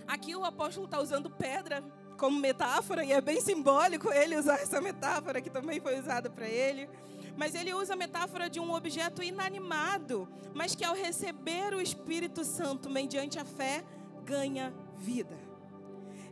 Aqui 0.08 0.34
o 0.34 0.44
apóstolo 0.44 0.86
está 0.86 1.00
usando 1.00 1.30
pedra 1.30 1.84
como 2.18 2.40
metáfora, 2.40 3.04
e 3.04 3.12
é 3.12 3.20
bem 3.20 3.40
simbólico 3.40 4.12
ele 4.12 4.36
usar 4.36 4.56
essa 4.56 4.80
metáfora, 4.80 5.40
que 5.40 5.50
também 5.50 5.80
foi 5.80 6.00
usada 6.00 6.28
para 6.28 6.48
ele. 6.48 6.90
Mas 7.36 7.54
ele 7.54 7.72
usa 7.72 7.92
a 7.92 7.96
metáfora 7.96 8.50
de 8.50 8.58
um 8.58 8.74
objeto 8.74 9.22
inanimado, 9.22 10.28
mas 10.52 10.74
que 10.74 10.84
ao 10.84 10.96
receber 10.96 11.74
o 11.74 11.80
Espírito 11.80 12.44
Santo 12.44 12.90
mediante 12.90 13.38
a 13.38 13.44
fé, 13.44 13.84
ganha 14.24 14.74
vida 14.96 15.35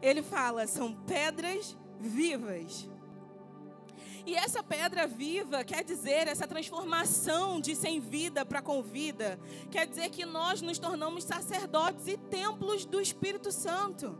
ele 0.05 0.23
fala, 0.23 0.67
são 0.67 0.95
pedras 0.95 1.77
vivas. 1.99 2.89
E 4.27 4.35
essa 4.35 4.63
pedra 4.63 5.07
viva 5.07 5.65
quer 5.65 5.85
dizer 5.85 6.29
essa 6.29 6.47
transformação 6.47 7.61
de 7.61 7.75
sem 7.75 8.01
vida 8.01 8.45
para 8.45 8.63
com 8.63 8.83
vida. 8.83 9.39
Quer 9.71 9.87
dizer 9.87 10.09
que 10.11 10.25
nós 10.25 10.63
nos 10.63 10.79
tornamos 10.79 11.25
sacerdotes 11.25 12.07
e 12.07 12.17
templos 12.17 12.85
do 12.87 13.01
Espírito 13.01 13.53
Santo. 13.53 14.19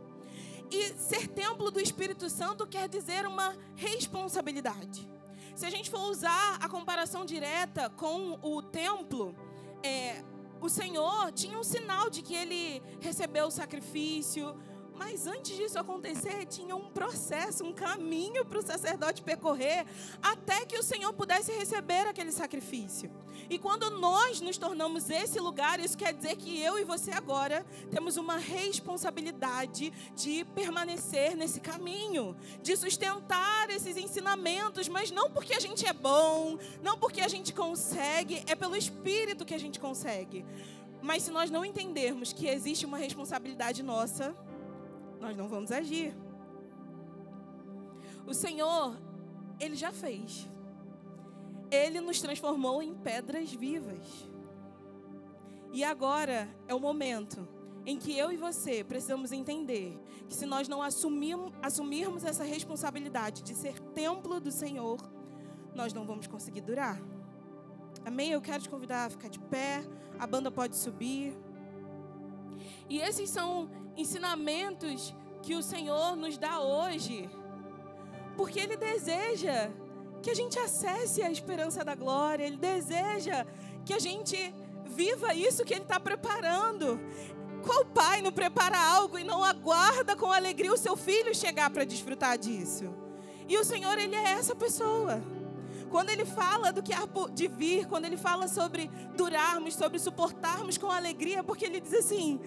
E 0.71 0.93
ser 0.93 1.27
templo 1.27 1.71
do 1.71 1.79
Espírito 1.79 2.29
Santo 2.29 2.67
quer 2.67 2.87
dizer 2.87 3.25
uma 3.25 3.55
responsabilidade. 3.75 5.09
Se 5.55 5.65
a 5.65 5.69
gente 5.69 5.89
for 5.89 6.09
usar 6.09 6.57
a 6.61 6.67
comparação 6.67 7.25
direta 7.25 7.89
com 7.89 8.39
o 8.41 8.61
templo, 8.61 9.35
é, 9.81 10.23
o 10.59 10.69
Senhor 10.69 11.31
tinha 11.31 11.57
um 11.57 11.63
sinal 11.63 12.09
de 12.09 12.21
que 12.21 12.35
ele 12.35 12.81
recebeu 12.99 13.47
o 13.47 13.51
sacrifício, 13.51 14.55
mas 14.97 15.27
antes 15.27 15.55
disso 15.55 15.77
acontecer, 15.77 16.45
tinha 16.45 16.75
um 16.75 16.89
processo, 16.89 17.63
um 17.63 17.73
caminho 17.73 18.45
para 18.45 18.59
o 18.59 18.61
sacerdote 18.61 19.21
percorrer 19.21 19.85
até 20.21 20.65
que 20.65 20.77
o 20.77 20.83
Senhor 20.83 21.11
pudesse 21.13 21.51
receber 21.51 22.07
aquele 22.07 22.31
sacrifício. 22.31 23.11
E 23.49 23.59
quando 23.59 23.89
nós 23.89 24.41
nos 24.41 24.57
tornamos 24.57 25.09
esse 25.09 25.39
lugar, 25.39 25.79
isso 25.79 25.97
quer 25.97 26.13
dizer 26.13 26.35
que 26.37 26.59
eu 26.61 26.79
e 26.79 26.83
você 26.83 27.11
agora 27.11 27.65
temos 27.91 28.17
uma 28.17 28.37
responsabilidade 28.37 29.91
de 30.15 30.45
permanecer 30.55 31.35
nesse 31.35 31.59
caminho, 31.59 32.35
de 32.61 32.75
sustentar 32.75 33.69
esses 33.69 33.97
ensinamentos, 33.97 34.87
mas 34.87 35.11
não 35.11 35.29
porque 35.29 35.53
a 35.53 35.59
gente 35.59 35.85
é 35.85 35.93
bom, 35.93 36.57
não 36.81 36.97
porque 36.97 37.21
a 37.21 37.27
gente 37.27 37.53
consegue, 37.53 38.43
é 38.47 38.55
pelo 38.55 38.75
Espírito 38.75 39.45
que 39.45 39.53
a 39.53 39.59
gente 39.59 39.79
consegue. 39.79 40.45
Mas 41.01 41.21
se 41.21 41.29
nós 41.29 41.51
não 41.51 41.63
entendermos 41.63 42.33
que 42.33 42.47
existe 42.47 42.83
uma 42.83 42.97
responsabilidade 42.97 43.83
nossa, 43.83 44.35
nós 45.25 45.35
não 45.35 45.47
vamos 45.47 45.71
agir. 45.71 46.15
O 48.27 48.33
Senhor, 48.33 48.95
Ele 49.59 49.75
já 49.75 49.91
fez. 49.91 50.47
Ele 51.71 51.99
nos 51.99 52.21
transformou 52.21 52.81
em 52.83 52.93
pedras 52.93 53.51
vivas. 53.51 54.29
E 55.73 55.83
agora 55.83 56.47
é 56.67 56.75
o 56.75 56.79
momento 56.79 57.47
em 57.87 57.97
que 57.97 58.15
eu 58.15 58.31
e 58.31 58.37
você 58.37 58.83
precisamos 58.83 59.31
entender 59.31 59.99
que 60.27 60.35
se 60.35 60.45
nós 60.45 60.67
não 60.67 60.81
assumirmos, 60.81 61.51
assumirmos 61.61 62.23
essa 62.23 62.43
responsabilidade 62.43 63.41
de 63.41 63.55
ser 63.55 63.79
templo 63.79 64.39
do 64.39 64.51
Senhor, 64.51 64.99
nós 65.73 65.91
não 65.91 66.05
vamos 66.05 66.27
conseguir 66.27 66.61
durar. 66.61 67.01
Amém? 68.05 68.31
Eu 68.31 68.41
quero 68.41 68.61
te 68.61 68.69
convidar 68.69 69.05
a 69.05 69.09
ficar 69.09 69.29
de 69.29 69.39
pé, 69.39 69.83
a 70.19 70.27
banda 70.27 70.51
pode 70.51 70.75
subir. 70.75 71.35
E 72.89 72.99
esses 72.99 73.29
são 73.29 73.69
ensinamentos 73.97 75.13
que 75.41 75.55
o 75.55 75.61
Senhor 75.61 76.15
nos 76.15 76.37
dá 76.37 76.59
hoje, 76.59 77.29
porque 78.35 78.59
Ele 78.59 78.77
deseja 78.77 79.71
que 80.21 80.29
a 80.29 80.33
gente 80.33 80.57
acesse 80.57 81.21
a 81.21 81.31
esperança 81.31 81.83
da 81.83 81.95
glória, 81.95 82.43
Ele 82.43 82.57
deseja 82.57 83.45
que 83.85 83.93
a 83.93 83.99
gente 83.99 84.53
viva 84.85 85.33
isso 85.33 85.63
que 85.63 85.73
Ele 85.73 85.83
está 85.83 85.99
preparando. 85.99 86.99
Qual 87.63 87.85
pai 87.85 88.21
não 88.21 88.31
prepara 88.31 88.77
algo 88.77 89.17
e 89.17 89.23
não 89.23 89.43
aguarda 89.43 90.15
com 90.15 90.31
alegria 90.31 90.73
o 90.73 90.77
seu 90.77 90.95
filho 90.95 91.33
chegar 91.33 91.69
para 91.69 91.83
desfrutar 91.83 92.37
disso? 92.37 92.93
E 93.47 93.57
o 93.57 93.63
Senhor, 93.63 93.97
Ele 93.97 94.15
é 94.15 94.31
essa 94.31 94.55
pessoa. 94.55 95.21
Quando 95.95 96.09
ele 96.09 96.25
fala 96.25 96.73
do 96.73 96.83
que 96.83 96.91
há 96.91 97.07
de 97.33 97.47
vir, 97.47 97.87
quando 97.87 98.03
ele 98.03 98.17
fala 98.17 98.49
sobre 98.49 98.91
durarmos, 99.15 99.75
sobre 99.75 99.97
suportarmos 99.97 100.77
com 100.77 100.91
alegria, 100.91 101.41
porque 101.41 101.63
ele 101.63 101.79
diz 101.79 101.93
assim: 101.93 102.37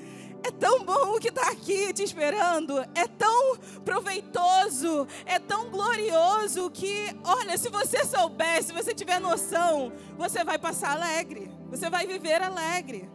é 0.43 0.51
tão 0.51 0.85
bom 0.85 1.17
o 1.17 1.19
que 1.19 1.31
está 1.31 1.49
aqui 1.51 1.91
te 1.95 2.03
esperando, 2.03 2.79
é 2.95 3.07
tão 3.07 3.57
proveitoso, 3.87 5.09
é 5.25 5.39
tão 5.39 5.71
glorioso 5.71 6.71
que, 6.71 7.07
olha, 7.25 7.57
se 7.57 7.71
você 7.71 8.05
souber, 8.05 8.63
se 8.63 8.75
você 8.75 8.93
tiver 8.93 9.19
noção, 9.19 9.95
você 10.19 10.45
vai 10.45 10.59
passar 10.59 10.91
alegre, 10.91 11.51
você 11.71 11.89
vai 11.89 12.07
viver 12.07 12.43
alegre. 12.43 13.11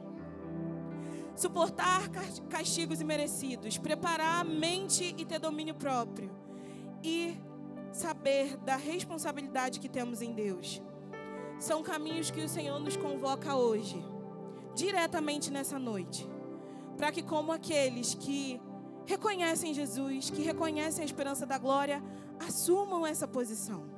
Suportar 1.35 2.09
castigos 2.49 2.99
imerecidos, 2.99 3.77
preparar 3.77 4.41
a 4.41 4.43
mente 4.43 5.13
e 5.15 5.25
ter 5.25 5.37
domínio 5.37 5.75
próprio, 5.75 6.31
e 7.03 7.37
saber 7.93 8.57
da 8.57 8.75
responsabilidade 8.75 9.79
que 9.79 9.87
temos 9.87 10.21
em 10.21 10.33
Deus. 10.33 10.81
São 11.59 11.81
caminhos 11.81 12.29
que 12.29 12.41
o 12.41 12.49
Senhor 12.49 12.79
nos 12.79 12.97
convoca 12.97 13.55
hoje, 13.55 14.03
diretamente 14.75 15.49
nessa 15.49 15.79
noite 15.79 16.27
para 16.97 17.11
que, 17.11 17.21
como 17.21 17.51
aqueles 17.51 18.13
que 18.13 18.61
reconhecem 19.05 19.73
Jesus, 19.73 20.29
que 20.29 20.41
reconhecem 20.41 21.01
a 21.01 21.05
esperança 21.05 21.45
da 21.45 21.57
glória, 21.57 22.03
assumam 22.39 23.05
essa 23.05 23.27
posição. 23.27 23.92